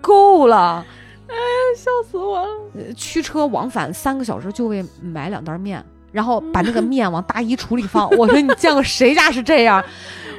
[0.00, 0.84] 够了。
[1.28, 1.36] 哎
[1.76, 2.48] 笑死我了。
[2.74, 8.08] 呃驱车往返三个小时就为买两袋面，然后把那个面往大衣橱里放。
[8.16, 9.84] 我说你见过谁家是这样？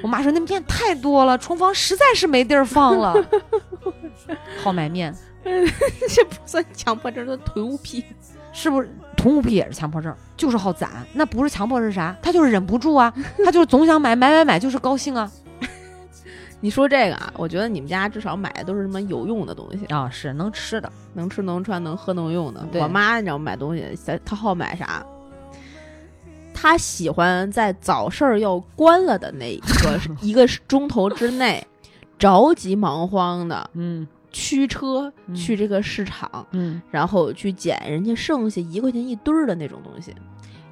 [0.01, 3.15] 我妈说那面太多了，厨房实在是没地儿放了。
[4.63, 8.03] 好买面 这不算强迫症，这囤物癖。
[8.51, 8.89] 是不是？
[9.15, 11.05] 囤物癖也是强迫症，就是好攒。
[11.13, 12.15] 那不是强迫是啥？
[12.21, 13.13] 他就是忍不住啊，
[13.45, 15.31] 他就是总想买买买买，就是高兴啊。
[16.59, 20.91] 你说这个啊，我觉得你们家至少买的都是什么有用的东西，啊，是能吃的。
[21.13, 22.65] 能吃能穿能喝能用的。
[22.73, 25.05] 我妈你知道买东西，她她好买啥？
[26.61, 31.65] 她喜欢在早市儿要关了的那一个 一个钟头之内，
[32.17, 40.13] 着急忙慌的嗯驱车嗯去这个市场，嗯然后去捡人家剩下一块钱一堆儿的那种东西。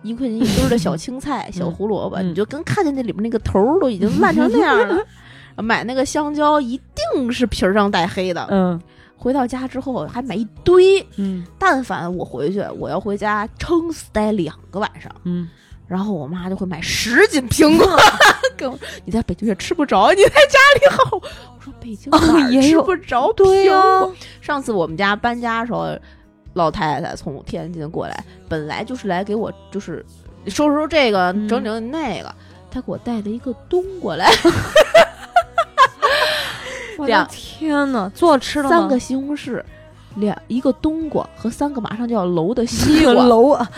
[0.04, 5.04] 一块钱一堆儿的小青菜、 小胡萝卜，嗯你就跟看见那里面那个头儿都已经烂成那样了。
[5.64, 6.80] 买那个香蕉一
[7.14, 8.46] 定是皮儿上带黑的。
[8.52, 8.80] 嗯
[9.20, 15.12] 回到家之后还买一堆，嗯但凡我回去，我要回家撑死待两个晚上。
[15.24, 15.50] 嗯，
[15.88, 17.88] 然后我妈就会买十斤苹果，
[18.58, 21.18] 跟我你在北京也吃不着，你在家里好。
[21.18, 23.82] 我说北京哪儿吃也有不着苹对呀？
[24.42, 25.98] 上次我们家搬家的时候，
[26.54, 30.06] 老太太从天津过来，本来就是来给我就是
[30.48, 32.34] 收拾收拾这个，嗯整整那个，
[32.70, 34.30] 她给我带了一个冬瓜来，
[36.98, 39.62] 我的两天呐，做吃了吗三个西红柿，
[40.16, 43.14] 两一个冬瓜和三个马上就要楼的西瓜。
[43.26, 43.70] 楼啊！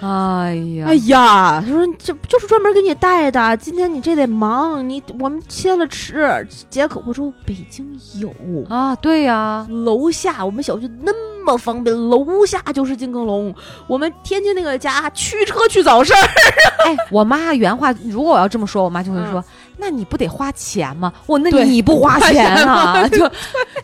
[0.00, 6.46] 哎呀，哎呀，他说这就是专门给你带的，今天你这得忙，你我们切了吃。
[6.68, 7.86] 解渴，我说北京
[8.18, 8.30] 有，
[8.68, 11.12] 啊，对呀，楼下我们小区那
[11.44, 13.54] 么方便，楼下就是金耕龙。
[13.86, 16.18] 我们天津那个家驱车去早市儿，
[16.86, 19.42] 哎，我妈原话，如果我要这么说，我妈就会说
[19.78, 23.06] ：“那你不得花钱吗？”我那你不花花钱钱啊？
[23.08, 23.30] 就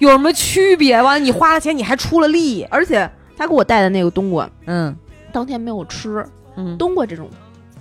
[0.00, 1.00] 有什么区别？
[1.00, 2.66] 完了，你花了钱，你还出了力。
[2.70, 3.08] 而且
[3.38, 4.94] 他给我带的那个冬瓜，嗯
[5.30, 6.24] 当天没有吃。
[6.56, 7.28] 嗯，冬瓜这种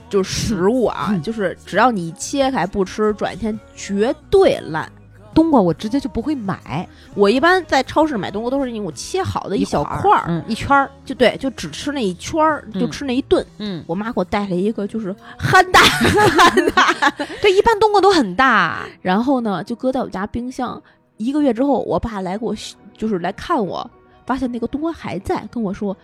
[0.09, 4.89] 就是食物啊，嗯就是只要你切开不吃，转天绝对烂。
[5.31, 13.45] 冬瓜我直接就不会买我一般在超市买冬瓜都是那种切好的一小块儿，嗯，一圈儿，就对，就只吃那一圈儿，就嗯吃那一顿。
[13.57, 17.09] 嗯，我妈给我带了一个，就是憨大 憨大，
[17.41, 18.85] 对，一般冬瓜都很大。
[19.01, 20.81] 然后呢，就搁在我家冰箱。
[21.17, 22.53] 一个月之后，我爸来给我，
[22.97, 23.89] 就是来看我，
[24.25, 25.95] 发现那个冬瓜还在，跟我说，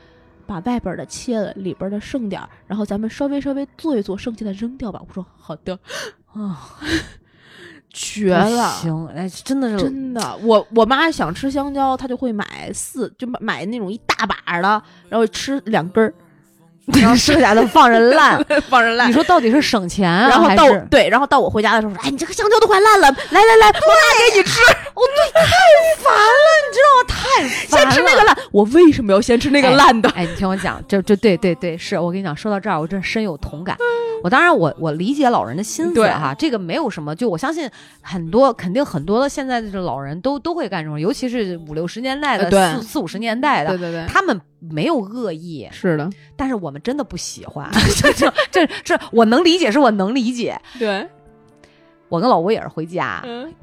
[0.45, 5.01] 把外边的切了，里边的剩点儿，然后咱们稍微稍微做一做，剩下的扔掉吧。
[5.07, 5.77] 我说好的，
[6.33, 6.77] 啊，
[7.91, 8.69] 绝了。
[8.81, 16.13] 行，哎，真的是真的，我我妈想吃香蕉，她就会买四，就买买那种一大把的，然后吃两根儿，
[16.93, 18.43] 然后剩下的放着烂。
[18.69, 19.13] 放着烂你。
[19.13, 24.61] 说到底是省钱啊，然后到对，然后到我回家的时候说：“哎，你这个香蕉都快烂了，来来来，我妈给你吃，
[25.97, 26.47] 烦了？
[26.65, 27.05] 你知道吗？
[27.07, 28.37] 太 烦先吃那个烂。
[28.51, 30.09] 我为什么要先吃那个烂的？
[30.11, 33.75] 哎，你听我讲，这这对对对，是我跟你讲，说到这儿，我真深有同感。
[34.23, 37.69] 我当然我我理解老人的心思对哈，这个没有什么，就我相信
[38.01, 44.39] 很多肯定很多的现在的这老人都都会干这种，尤其是五六十年代的、呃四四五十年代的，对对对，他们
[44.71, 47.69] 没有恶意，是的，但是我们真的不喜欢。
[48.01, 50.59] 这这这这，我能理解，是我能理解。
[50.79, 51.07] 对，
[52.09, 53.53] 我跟老吴也是回家，嗯。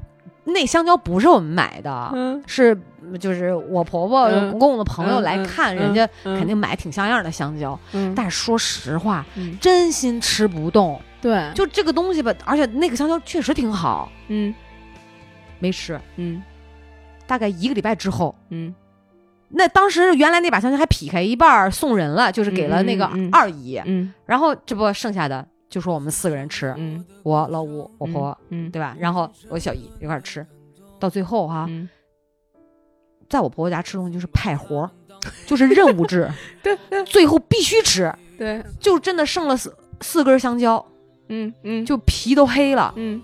[0.45, 2.77] 那香蕉不是我们买的，嗯，是
[3.17, 4.51] 就是我婆婆、嗯。
[4.51, 7.79] 公公的朋友来嗯看，嗯人家嗯肯定买挺像样的香蕉。
[7.93, 9.57] 嗯，但是说实话，嗯。
[9.61, 10.99] 真心吃不动。
[11.21, 14.53] 对，就这个东西吧，而且那个香蕉确实挺好，嗯。
[15.59, 15.97] 没吃。
[16.17, 16.43] 嗯。
[17.25, 18.75] 大概一个礼拜之后，嗯
[19.55, 23.81] 那当时原来那把香蕉还劈开一半送人了，就是给了那个二姨。
[23.85, 24.13] 嗯。
[24.25, 28.37] 然后这不剩下的就说我们四个人吃，嗯，我老吴、我婆
[28.71, 28.95] 对吧？
[28.99, 30.45] 然后我小姨一块儿吃，
[30.99, 31.87] 到最后哈、嗯。
[33.29, 34.89] 在我婆婆家吃东西就是派活儿，
[35.47, 36.29] 就是任务制，
[36.61, 36.77] 对。
[37.05, 40.83] 最后必须吃，对，就真的剩了四四根香蕉，
[41.29, 41.85] 嗯嗯。
[41.85, 42.93] 就皮都黑了。
[42.95, 43.21] 嗯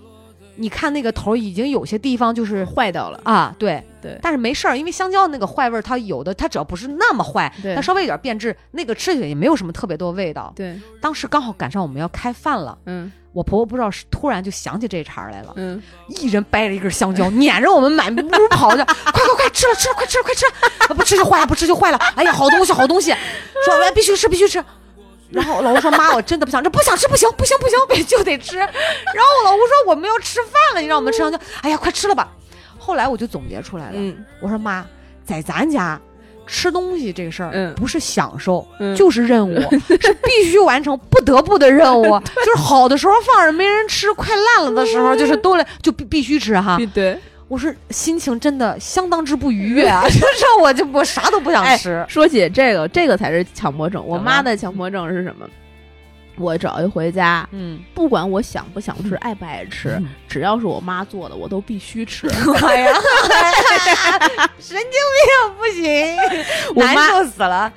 [0.60, 10.52] 你看那个头已经有些地方就是坏掉了，啊，对对但是没事儿，因为香蕉那个坏味儿，它有的它只要不是那么坏，对它稍微有点变质，那个吃起来也没有什么特别多味道。
[10.54, 20.44] 对，当时刚好赶上我们要开饭了，嗯我婆婆不知道是突然就想起这茬儿来了，嗯一人掰着一根香蕉，撵着我们满屋跑着，快快快吃了吃了快吃了快吃
[20.90, 23.14] 了， 不吃就坏了不吃就坏了，哎呀好东西好东西，
[23.64, 24.62] 说来必须吃必须吃。
[25.30, 28.72] 然后我老吴说：“妈，我真的不想吃，不想吃不行，不行不行，必就得吃。”然后
[29.38, 32.28] 我老吴说：“我们要吃饭了，你让我们吃香蕉。”哎呀，快吃了吧。
[32.78, 34.84] 后来我就总结出来了，嗯我说：“妈，
[35.24, 36.00] 在咱家
[36.46, 39.54] 吃东西这个事儿，嗯不是享受，嗯就是任务，
[40.00, 42.02] 是必须完成、不得不的任务。
[42.44, 46.76] 就是好的时候放着没人吃，快烂了的时候，就是都来就必必须吃哈。
[46.92, 47.16] 对。
[47.50, 52.04] 我是心情真的相当之不愉悦啊， 就是我就我啥都不想哎吃。
[52.08, 54.00] 说起这个，这个才是强迫症。
[54.06, 55.44] 我妈的强迫症是什么？
[56.36, 62.28] 我只要一回家，嗯，不管我想不想吃、爱不爱吃，嗯只要是我妈做的，我都必须吃。
[62.64, 62.94] 哎呀，
[64.60, 64.86] 神经
[65.16, 66.16] 病不行，
[66.80, 67.72] 难我妈受死了。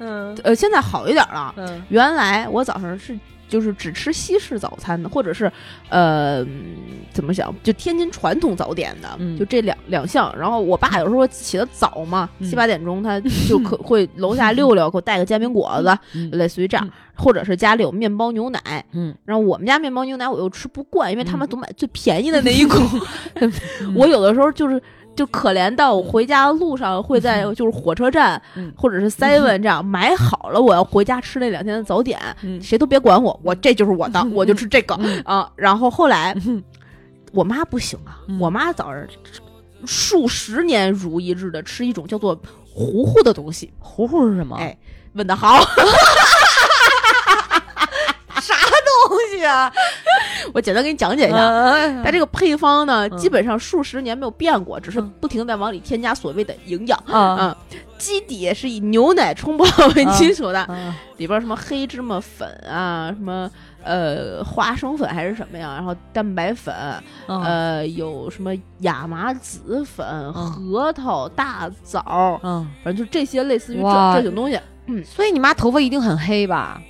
[0.00, 1.54] 嗯呃，现在好一点了。
[1.56, 3.18] 嗯原来我早上是
[3.54, 5.44] 就是只吃西式早餐的，或者是
[5.88, 6.74] 呃嗯
[7.12, 10.34] 怎么讲，就天津传统早点的，嗯就这两两项。
[10.36, 18.84] 然后我爸有时候起得早嘛，嗯七八点钟他就可 会楼下溜溜，给我带个煎饼果子，嗯类似于这样，或者是家里有面包牛奶。
[18.90, 22.76] 嗯，然后我们家面包牛奶我又吃不惯，因为他们总买最便宜的那一股。
[23.94, 24.82] 我有的时候就是
[25.16, 35.50] 就可怜到我回家的路上会在就是火车站、嗯或者是 seven 这样买好了，我要回家吃那两天的早点，嗯谁都别管我，我这就是我的，我就吃这个、嗯啊。
[35.56, 36.62] 然后后来嗯
[37.32, 39.06] 我妈不行啊，嗯我妈早上
[39.86, 42.34] 数十年如一日的吃一种叫做
[42.64, 43.72] 糊糊的东西。
[43.78, 44.56] 糊糊是什么？
[44.56, 44.76] 哎，
[45.12, 45.60] 问的好，
[48.40, 49.72] 啥东西啊，
[50.54, 51.36] 我简单给你讲解一下。
[51.36, 56.96] 嗯它这个配方呢，嗯基本上数十年没有变过，只是嗯不停地在往里添加所谓的营养。
[57.06, 57.56] 啊嗯，
[57.98, 59.64] 基底是以牛奶冲泡
[59.96, 63.50] 为基础的，啊里边什么黑芝麻粉啊，什么
[63.82, 66.72] 呃花生粉还是什么呀，然后蛋白粉，
[67.26, 74.58] 嗯呃有什么亚麻籽粉、核桃、大枣，嗯，反正就这些类似于这这种东西，
[75.04, 76.80] 所以你妈头发一定很黑吧？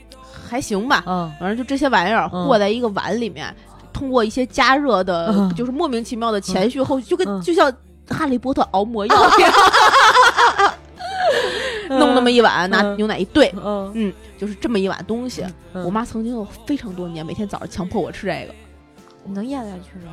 [0.45, 1.03] 还行吧。
[1.07, 1.33] 嗯。
[1.41, 2.47] 反正就这些玩意儿嗯。
[2.47, 3.55] 和在一个碗里面，
[3.93, 5.55] 通过一些加热的，嗯。
[5.55, 7.41] 就是莫名其妙的前序后续，就跟嗯。
[7.43, 7.73] 就像
[8.09, 9.53] 哈利波特熬魔药一样，
[11.99, 13.91] 弄那么一碗，拿嗯牛奶一兑，嗯。
[13.95, 15.45] 嗯，就是这么一碗东西。
[15.73, 15.83] 嗯。
[15.85, 18.55] 我妈曾经有非常多年，每天早上强迫我吃这个，
[19.27, 20.13] 能咽下去吗？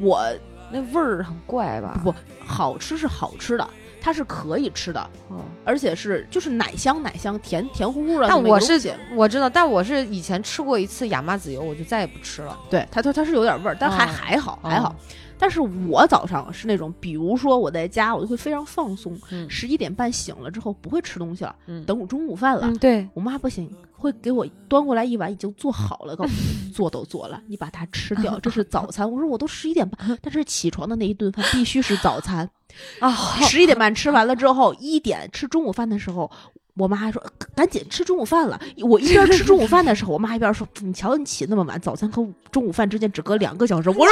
[0.00, 0.22] 我
[0.70, 2.00] 那味儿很怪吧？
[2.02, 2.14] 不
[2.46, 3.68] 好吃是好吃的，
[4.02, 8.72] 它是可以吃的，嗯而且是就是奶香奶香，甜甜乎乎的但我是。
[9.14, 12.58] 我知道，但我是以前吃过一次亚麻籽油，我就再也不吃了。
[12.68, 14.96] 对它它它是有点味儿，但还、嗯还好还嗯好。
[15.38, 22.62] 但是我早上是那种，比如说我在家，我就会非常放松，嗯十一点半醒了之后不会吃东西了，嗯等我中午饭了。
[22.64, 23.70] 嗯，对，我妈不行，
[24.02, 29.10] 会给我端过来一碗已经做好了，告诉我做都做了，你把它吃掉，这是早餐。
[29.10, 32.50] 我说我都十一点半，但是起床的那一顿饭必须是早餐。
[32.98, 33.10] 啊，
[33.42, 36.30] 十一点半吃完了之后，一点吃中午饭的时候。
[36.74, 37.22] 我妈还说
[37.54, 43.90] ：“赶紧吃中午饭了。”我一边吃中午饭的时候，我妈一边说：“你瞧你起那么晚，早餐和中午饭之间只隔两个小时。
[43.92, 44.08] ”我说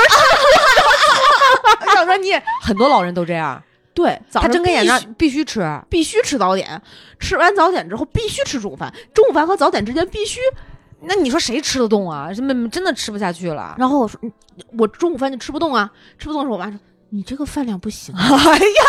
[1.94, 3.62] 小说你也很多老人都这样
[4.02, 5.60] ，：“对，早他上睁开眼睛必须吃。
[5.90, 6.80] 必须吃早点，
[7.18, 10.40] 吃完早点之后必须吃中午饭，中午饭和早点之间必须。
[11.02, 12.32] 那你说谁吃得动啊？
[12.32, 13.74] 什么真的吃不下去了？
[13.78, 14.32] 然后我说，嗯
[14.78, 16.78] 我中午饭就吃不动啊，吃不动的时候，我妈说
[17.10, 18.84] 你这个饭量不行啊，哎呀，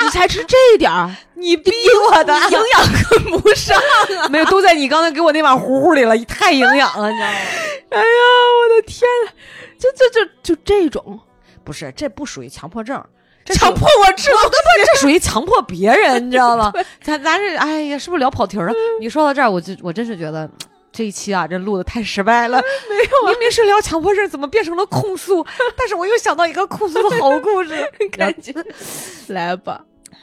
[0.00, 1.72] 你才吃这点儿， 你逼
[2.10, 3.76] 我的，营养跟不上
[4.20, 4.28] 啊。
[4.30, 7.34] 没有，都在你刚才给我那碗糊糊里了，太营养了，你知道吗？
[7.90, 8.04] 哎呀，
[8.60, 9.32] 我的天呐，
[9.78, 11.20] 就就就就这种
[11.62, 13.13] 不是，这不属于强迫症，这
[13.52, 14.38] 强迫我吃了，
[14.86, 16.72] 这属于强迫别人，你知道吗？
[17.02, 18.74] 咱咱这哎呀，是不是聊跑题儿了？
[19.00, 20.48] 你说到这儿，我就我真是觉得。
[20.96, 22.56] 这一期啊，这录的太失败了。
[22.88, 25.44] 没有、明明是聊强迫症，怎么变成了控诉？
[25.76, 28.54] 但是我又想到一个控诉的好故事，感觉
[29.26, 29.80] 来吧。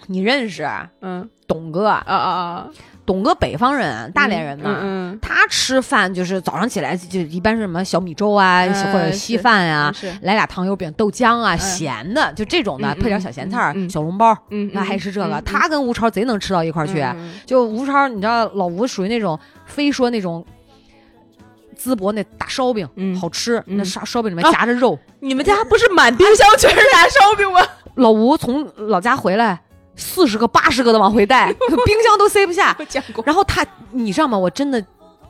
[0.08, 2.70] 你认识啊嗯董哥啊啊，
[3.06, 4.80] 董哥北方人，大连人嘛。
[4.82, 14.38] 嗯他吃饭就是早上起来就一般是什么小米粥啊，嗯或者稀饭啊，来俩糖油饼、豆浆啊，嗯咸的就这种的，配点小咸菜小笼包，
[14.74, 15.36] 那，还吃这个。
[15.36, 17.02] 嗯他跟吴超贼能吃到一块儿去。
[17.02, 20.46] 嗯就吴超，你知道老吴属于那种非说那种。
[21.84, 25.00] 淄博那大烧饼、嗯好吃，嗯那烧烧饼里面啊夹着肉。
[25.20, 27.60] 你们家不是满冰箱全是大烧饼吗？
[27.96, 29.60] 老吴从老家回来，
[30.02, 31.54] 四十个、八十个的往回带，
[31.86, 32.76] 冰箱都塞不下。
[33.24, 34.38] 然后他，你知道吗？
[34.38, 34.84] 我真的，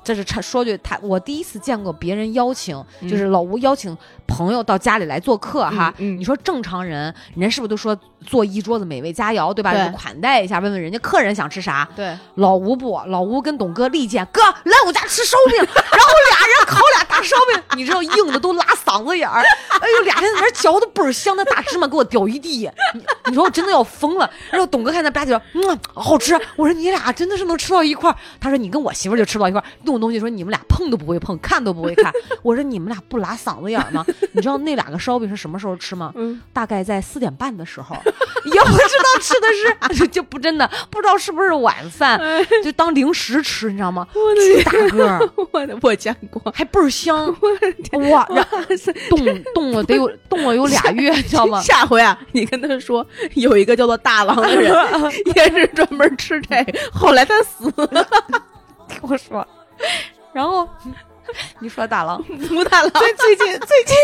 [0.04, 3.96] 这是插说句，他我第一次见过别人邀请，嗯就是老吴邀请
[4.32, 5.94] 朋友到家里来做客哈。
[5.98, 9.74] 嗯嗯你说正常人，人家是不是都说做一桌子美味佳肴，对吧？
[9.74, 11.88] 对就款待一下，问问人家客人想吃啥。
[11.96, 19.44] 对，老吴不，老吴跟董哥力荐，哥来我家吃烧饼， 然后俩人烤俩大烧饼， 你知道硬的都拉嗓子眼儿，
[19.82, 24.30] 哎呦，俩人在那嚼的倍儿香，那大芝麻给我掉一地，你你说我真的要疯了。
[24.50, 26.40] 然后董哥看那吧唧说，嗯，好吃。
[26.56, 28.16] 我说你俩真的是能吃到一块儿。
[28.40, 32.12] 他说你跟我媳妇就吃不到一块儿，那种东西说你们俩碰都不会碰，看都不会看。
[32.44, 34.06] 我说你们俩不拉嗓子眼儿吗？
[34.34, 36.12] 你知道那两个烧饼是什么时候吃吗？
[36.16, 37.96] 嗯，大概在四点半的时候，
[38.46, 39.48] 也不知道吃的
[39.94, 42.20] 是就 就不真的不知道是不是晚饭，
[42.64, 44.08] 就当零食吃，你知道吗？
[44.36, 46.52] 巨大个儿，我的我见过。
[46.56, 47.28] 还倍儿香，
[48.12, 48.28] 哇！
[48.30, 48.58] 然后
[49.10, 51.62] 冻冻了得有冻了有俩月，你知道吗？
[51.62, 53.06] 下回啊，你跟他说
[53.36, 54.74] 有一个叫做大郎的人，
[55.36, 58.08] 也是专门吃这个，后来他死了。
[58.88, 59.46] 听我说，
[60.34, 60.68] 然后
[61.60, 63.96] 你说大郎，武大郎，最最近最近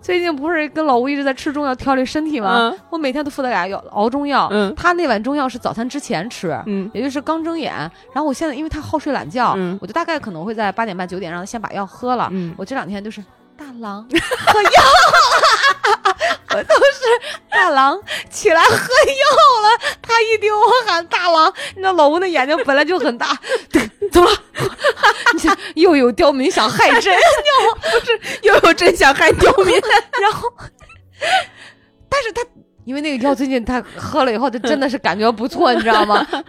[0.00, 2.56] 最近不是跟老吴一直在吃中药调理身体吗？
[2.72, 4.48] 嗯我每天都负责给他药熬中药。
[4.52, 7.72] 嗯他那碗中药是早餐之前吃，嗯也就是刚睁眼。
[8.12, 12.28] 然后我现在因为他好睡懒觉，嗯我就大概可能会在八点半九点让他先把药喝了。
[12.32, 13.20] 嗯我这两天就是
[13.56, 14.06] 大郎
[14.52, 14.82] 喝药，
[16.50, 17.02] 我都是
[17.50, 17.98] 大郎
[18.30, 19.96] 起来喝药了。
[20.02, 23.36] 他一听我喊大郎，你知道老吴那眼睛本来就很大，
[23.72, 24.36] 对，怎么了？
[25.34, 27.12] 你看又有刁民想害朕，
[28.42, 29.74] 又有朕想害刁民。
[30.20, 30.52] 然后，
[32.08, 32.42] 但是他
[32.84, 36.26] 因为那个药最近他喝了以后，他真的是感觉不错，你知道吗？
[36.30, 36.42] 然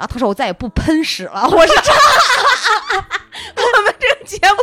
[0.00, 1.94] 后他说我再也不喷屎了，我是真
[3.56, 4.62] 我们这个节目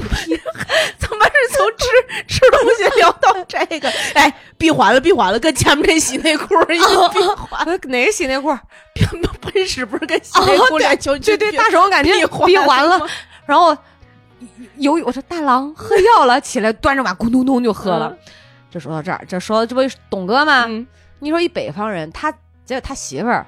[1.39, 1.85] 是从吃
[2.27, 3.89] 吃东西聊到这个？
[4.13, 7.81] 哎，闭环了，闭环了，跟前面这洗内裤一样闭环。
[7.83, 8.49] 哪个洗内裤？
[9.41, 12.11] 喷屎不是跟洗内裤俩球对对，大手感觉
[12.45, 12.99] 闭环了。
[13.45, 13.75] 然后
[14.75, 18.15] 有我说大郎喝药了，起来端着碗咕咚咚就喝了。
[18.69, 20.65] 这说到这儿，这说这不是董哥吗？
[20.67, 20.85] 嗯
[21.21, 22.31] 你说一北方人，他
[22.63, 23.45] 结果他媳妇儿，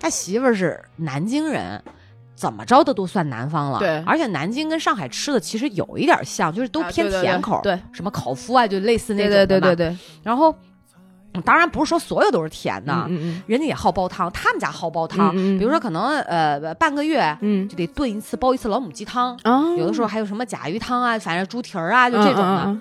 [0.00, 1.80] 他媳妇儿是南京人，
[2.42, 3.78] 怎么着的都算南方了。
[3.78, 4.02] 对。
[4.04, 7.22] 而且南京跟上海吃的其实有一点像，就是都偏啊对对。
[7.22, 7.78] 甜口，对。
[7.92, 10.52] 什么烤麸啊，就类似那对种的嘛对对对对，然后，
[11.34, 22.76] 嗯当然不是说所有都是甜的，嗯嗯人家也好煲汤，他们家好煲汤，比如说可能呃半个月嗯就得炖一次煲一次老母鸡汤，啊有的时候还有什么甲鱼汤啊，反正猪蹄儿啊，就这种的。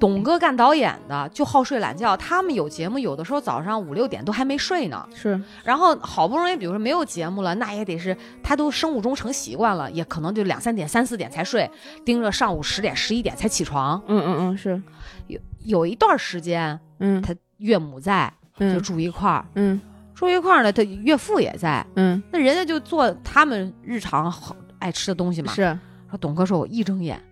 [0.00, 0.10] 嗯。
[0.10, 2.16] 董哥干导演的，就好睡懒觉。
[2.16, 5.06] 他们有节目，有的时候早上五六点都还没睡呢。
[5.14, 5.40] 是。
[5.62, 11.70] 然后好不容易，比如说没有节目了，那也得是他都生物钟成习惯了，也可能就两三点、三四点才睡，
[12.04, 14.02] 盯着上午十点、十一点才起床。
[14.08, 14.82] 嗯嗯嗯是。
[15.26, 17.20] 有有一段时间，嗯。
[17.20, 19.80] 他岳母在，就嗯住一块儿，嗯。
[20.14, 22.22] 住一块儿呢，他岳父也在，嗯。
[22.32, 25.52] 那人家就做他们日常好爱吃的东西嘛。
[25.52, 25.78] 是。
[26.10, 27.22] 说董哥说，我一睁眼，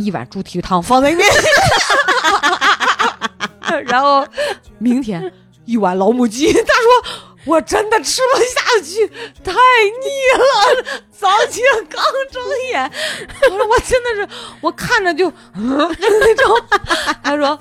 [0.00, 1.20] 一碗猪蹄汤放在面
[3.68, 4.26] 前， 然后
[4.78, 5.32] 明天
[5.64, 6.52] 一碗老母鸡。
[6.52, 7.04] 他说
[7.44, 9.06] 我真的吃不下去，
[9.44, 10.08] 太腻
[10.38, 11.02] 了。
[11.18, 12.42] 早起刚睁
[12.72, 12.90] 眼，
[13.50, 14.28] 我说我真的是，
[14.60, 16.56] 我看着就、嗯、那种。
[17.22, 17.58] 他说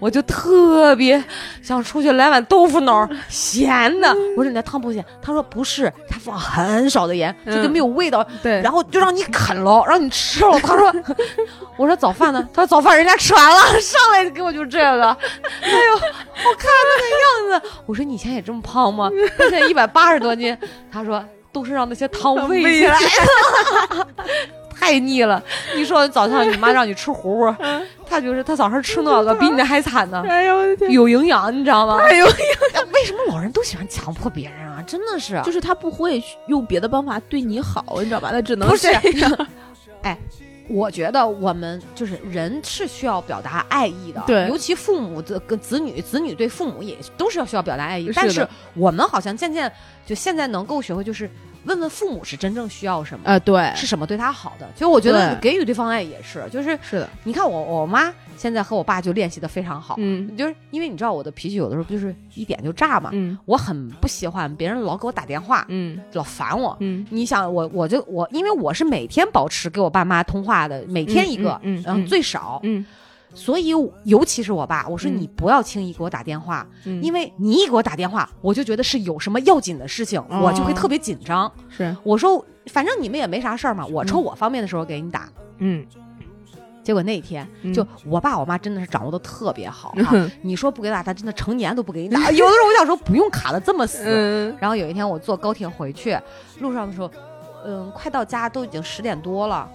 [0.00, 1.22] 我就特别
[1.62, 4.08] 想出去来碗豆腐脑，咸的。
[4.36, 5.04] 我说你那汤不咸？
[5.22, 8.26] 他说不是，他放很少的盐，就跟没有味道。
[8.42, 10.58] 对然后就让你啃了，让你吃了。
[10.60, 10.92] 他说，
[11.76, 12.48] 我说早饭呢？
[12.52, 15.08] 他说早饭人家吃完了，上来给我就这个。
[15.60, 19.10] 哎呦，我看他那样子，我说你以前也这么胖吗？
[19.38, 20.56] 他现在一百八十多斤。
[20.90, 21.24] 他说
[21.54, 24.06] 都是让那些汤 喂起来的，
[24.78, 25.42] 太腻了。
[25.76, 27.54] 你说早上你妈让你吃糊糊，
[28.06, 31.98] 她就是她早上吃那个 比你那还惨呢，哎呦我的天，有营养，你知道吗？
[32.02, 34.82] 哎呦，为什么老人都喜欢强迫别人啊？
[34.86, 38.30] 真的是，就是他不会用别的方法对你好，你知道吧？
[38.32, 39.02] 他只能不是这样
[40.68, 48.06] 我觉得我们就是人是需要表达爱意的，对尤其父母的跟子女，子女对父母也都是要需要表达爱意。
[48.06, 49.70] 是但是我们好像渐渐
[50.06, 51.30] 就现在能够学会，就是
[51.64, 54.66] 问问父母是真正需要什么，呃，对，是什么对他好的。
[54.74, 60.36] 其实我觉得给予对方爱也是，就是是的，你看我我妈现在和我爸就练习的非常好，嗯。
[60.36, 63.38] 就是因为你知道我的脾气有的时候不就是一点就炸嘛，嗯。
[63.44, 65.98] 我很不喜欢别人老给我打电话，嗯。
[66.12, 66.76] 老烦我。
[66.80, 67.06] 嗯。
[67.10, 72.84] 你想我，我就我，因为我是每天保持给我爸妈通话的，每天一个，然后嗯最少，嗯。
[73.36, 73.72] 所以
[74.04, 75.18] 尤其是我爸，我说嗯。
[75.18, 80.40] 你不要轻易给我打电话，嗯，因为你一给我打电话，我就觉得是有什么要紧的事情，哦。
[80.40, 81.50] 我就会特别紧张。
[81.68, 81.96] 是。
[82.04, 85.28] 我说反正你们也没啥事儿嘛，我抽我方便的时候给你打。
[85.58, 85.84] 嗯
[86.84, 92.30] 结果那天嗯就我爸我妈真的是掌握的特别好哈、嗯你说不给打，他真的成年都不给你打。
[92.30, 96.16] 有的时候我想说不用卡的这么死，嗯然后有一天我坐高铁回去，
[96.60, 97.10] 路上的时候，
[97.64, 99.68] 嗯，快到家都已经十点多了，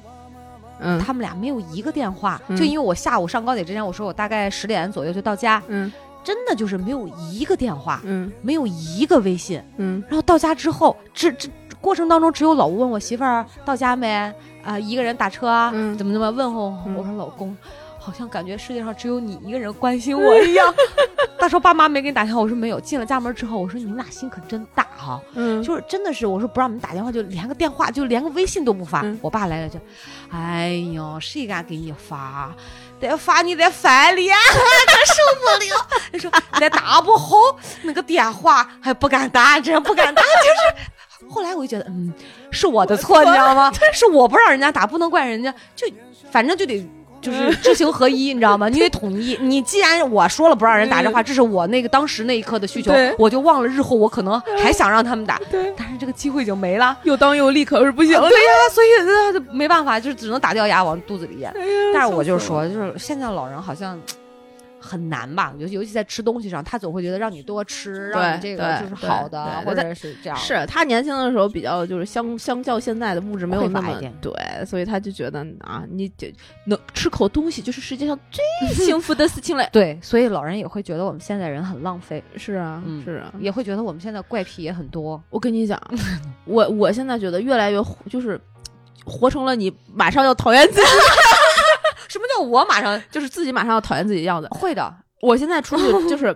[0.79, 5.91] 嗯他们俩没有一个电话，嗯就因为我下午上高铁之前我说我大概十点左右就到家，嗯
[6.23, 9.59] 真的就是没有一个电话，嗯没有一个微信。
[9.77, 11.49] 嗯然后到家之后，这这
[11.81, 14.31] 过程当中只有老吴问我媳妇儿到家没
[14.69, 17.03] 啊、一个人打车啊，嗯怎么怎么问候我。
[17.03, 17.55] 说老公。
[18.01, 20.73] 好像感觉世界上只有你一个人关心我一样。
[21.37, 22.79] 他说爸妈没给你打电话，我说没有。
[22.79, 29.01] 进了家门之后，我说你们俩心可真大哈、嗯，就是真的是，我说不让你们打电话，就连个电话，就连个微信都不发。
[29.01, 29.77] 嗯我爸来了就，
[30.31, 32.51] 哎呦，谁敢给你发？
[33.01, 35.87] 得发你得翻脸， 可受不了。
[36.13, 37.35] 你说再打不好，
[37.83, 40.89] 那个电话还不敢打，真不敢打，就是。
[41.29, 42.13] 后来我就觉得，嗯，
[42.51, 43.71] 是我的错，你知道吗？
[43.93, 45.87] 是我不让人家打，不能怪人家，就
[46.31, 46.85] 反正就得。
[47.21, 48.69] 就是知行合一，你知道吗？
[48.69, 49.37] 你得统一。
[49.41, 55.37] 你既然我说了不让人打这话，这是我那个当时那一刻的需求，我就忘了日后我可能还想让他们打。
[55.51, 56.97] 对，但是这个机会已经没了。
[57.03, 58.29] 又当又立，可是不行了。
[58.29, 61.49] 对呀、所以那就没办法，就只能打掉牙往肚子里咽。
[61.57, 61.61] 哎
[61.93, 63.99] 但是我就是说，就是现在老人好像
[64.89, 65.53] 很难吧？
[65.59, 70.37] 尤尤其在吃东西上，他总会觉得让你多吃，让你这个就是好的，或者是这样。
[70.37, 74.33] 是他年轻的时候比较就是相相较现在的物质没有那么对，
[74.65, 76.33] 所以他就觉得啊，你这
[76.65, 79.67] 能吃口东西就是世界上最幸福的事情了。
[79.71, 83.31] 对，所以老人也会觉得我们现在人很浪费，是啊，嗯是啊。
[83.39, 85.21] 也会觉得我们现在怪癖也很多。
[85.29, 85.79] 我跟你讲，
[86.45, 87.79] 我我现在觉得越来越
[88.09, 88.39] 就是
[89.05, 90.81] 活成了你马上要讨厌自己，
[92.07, 94.47] 什么叫我马上就是自己马上要讨厌自己的样子。
[94.51, 94.93] 会的？
[95.21, 96.35] 我现在出去 就是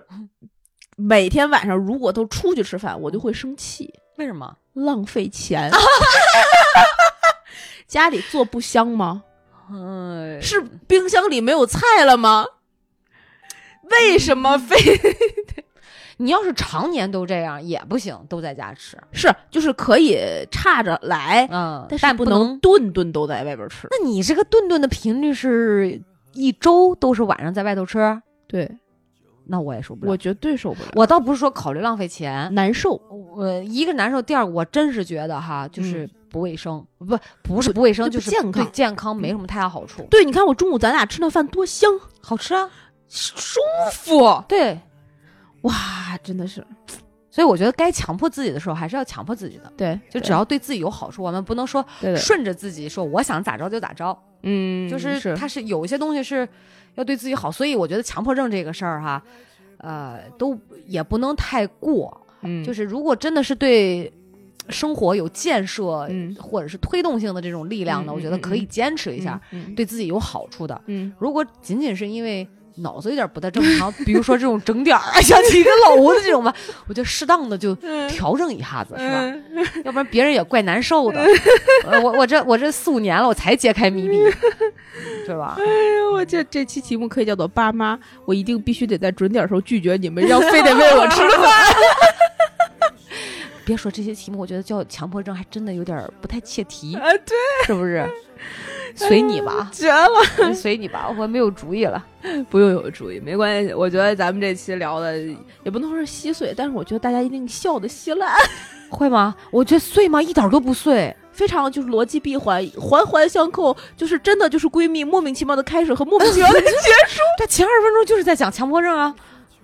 [0.98, 4.58] 每天晚上如果都出去吃饭，我就会生气，为什么？
[4.74, 5.72] 浪费钱。
[7.88, 9.24] 家里做不香吗？
[9.72, 12.46] 嗯，是冰箱里没有菜了吗？
[13.90, 14.78] 为什么 非
[16.18, 18.98] 你要是常年都这样也不行，都在家吃。
[19.12, 20.18] 是就是可以
[20.52, 22.60] 岔着来，嗯，但但不不能。
[22.60, 23.88] 顿顿都在外边吃。
[23.92, 26.02] 那你这个顿顿的频率是
[26.34, 28.22] 一周都是晚上在外头吃？
[28.48, 28.70] 对
[29.46, 30.12] 那我也受不了。
[30.12, 32.94] 我绝对受不了，我倒不是说考虑浪费钱，难受。
[33.36, 40.04] 我一个难受，第二我真是觉得哈，就是不卫生，不不是不卫生，就是健康对健康没什么太大好处。
[40.10, 41.92] 对，你看我中午咱俩吃那饭多香，
[42.22, 42.70] 好吃啊，
[43.10, 43.60] 舒
[43.92, 44.80] 服，对，
[45.64, 46.66] 哇，真的是
[47.30, 51.84] 所以我觉得该强迫自己的时候还是要强迫自己的，对，就只要对自己有好处，我们不能说
[52.16, 56.48] 顺着自己说我想咋着就咋着，嗯，就是是它是有一些东西是
[56.94, 59.24] 要对自己好，所以我觉得强迫症这个事儿哈，
[59.78, 60.56] 呃，都
[60.86, 64.14] 也不能太过，嗯，就是如果真的是对
[64.70, 70.80] 生活有建设、嗯或者是推动性的这种力量呢，嗯我觉得可以嗯坚持一下，嗯，对自己有好处的。
[70.86, 76.54] 嗯，如果仅仅是因为脑子有点不太正常，比如说这种整点儿啊， 像起个老吴的这种吧，
[76.88, 79.20] 我觉得适当的就嗯调整一下子，是吧？
[79.22, 81.22] 嗯要不然别人也怪难受的。
[81.86, 84.24] 呃我我这我这四五年了，我才揭开谜底，
[85.28, 85.56] 对吧？
[85.60, 91.76] 哎呀，我这这期题目可以叫做“爸妈”，我一定必须得在准点时候拒绝你们，要非得喂我吃的饭。
[93.66, 98.06] 别说这些题目，我觉得叫强迫症还真的有点不太切题，啊，对，是不是？
[98.96, 102.04] 随你吧， 绝了，随你吧，我没有主意了。
[102.50, 103.74] 不用有主意，没关系。
[103.74, 105.18] 我觉得咱们这期聊的
[105.64, 108.34] 也不能说是稀碎，但是我觉得大家一定笑的稀烂，
[108.90, 109.36] 会吗？
[109.52, 110.22] 我觉得碎吗？
[110.22, 111.16] 一点儿都不碎。
[111.32, 117.20] 非常就是逻辑闭环，环环相扣，就是真的就是闺蜜莫名其妙的开始和莫名其妙的结束。
[117.40, 119.12] 这前二十分钟就是在讲强迫症啊，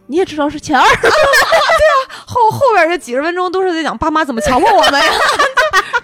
[0.07, 1.93] 你也知道是前二十，对啊，
[2.25, 5.11] 后后边这几十分钟都是在讲爸妈怎么强迫我们呀，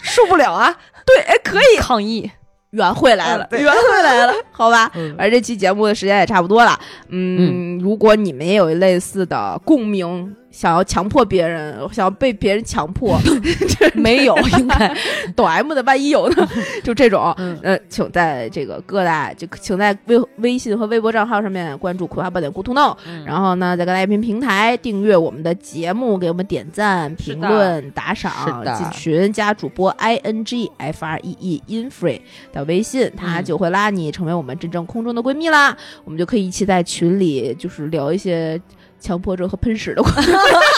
[0.04, 0.78] 受不了啊！
[1.04, 2.30] 对，哎，可以，抗议。
[2.76, 3.62] 圆回来了，嗯对。
[3.62, 4.92] 圆回来了， 好吧。
[4.96, 5.16] 嗯。
[5.18, 6.78] 而这期节目的时间也差不多了，
[7.10, 13.20] 嗯，如果你们也有类似的共鸣，想要强迫别人，想要被别人强迫，
[13.94, 14.96] 没有， 应该。
[15.36, 16.48] 抖 M 的万一有呢，
[16.82, 17.60] 就这种，嗯。
[17.62, 22.96] 呃，请在这个各大就请在微微信和微博账号上面关注“葵花宝典 Good to know”，、
[23.26, 32.22] 然后呢，在各大音频平台订阅我们的节目，给我们点赞、评论、打赏，进群加主播 i n g f r e e infree
[32.54, 33.46] 的微信，他嗯。
[33.46, 35.76] 就会拉你成为我们真正空中的闺蜜啦。
[36.04, 38.60] 我们就可以一起在群里就是聊一些
[39.06, 40.32] 强迫症和喷屎的话题。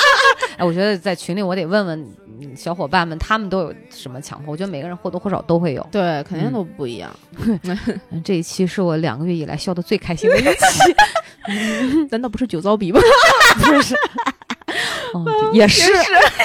[0.58, 4.52] 哎，我觉得在群里我得问问嗯小伙伴们，他们都有什么强迫？
[4.52, 5.88] 我觉得每个人或多或少都会有。
[5.92, 7.10] 对，肯定嗯都不一样。
[8.12, 13.00] 嗯这一期是我两个月以来笑的最开心的一期， 难道不是酒糟鼻吗？
[13.60, 13.96] 不是？
[15.54, 15.92] 也是。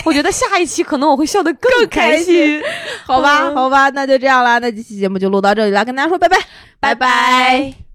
[0.05, 2.62] 我觉得下一期可能我会笑得更开心。
[3.05, 4.59] 好吧，嗯好吧，那就这样啦。
[4.59, 6.39] 那这期节目就录到这里了，跟大家说拜拜，
[6.78, 7.91] 拜拜。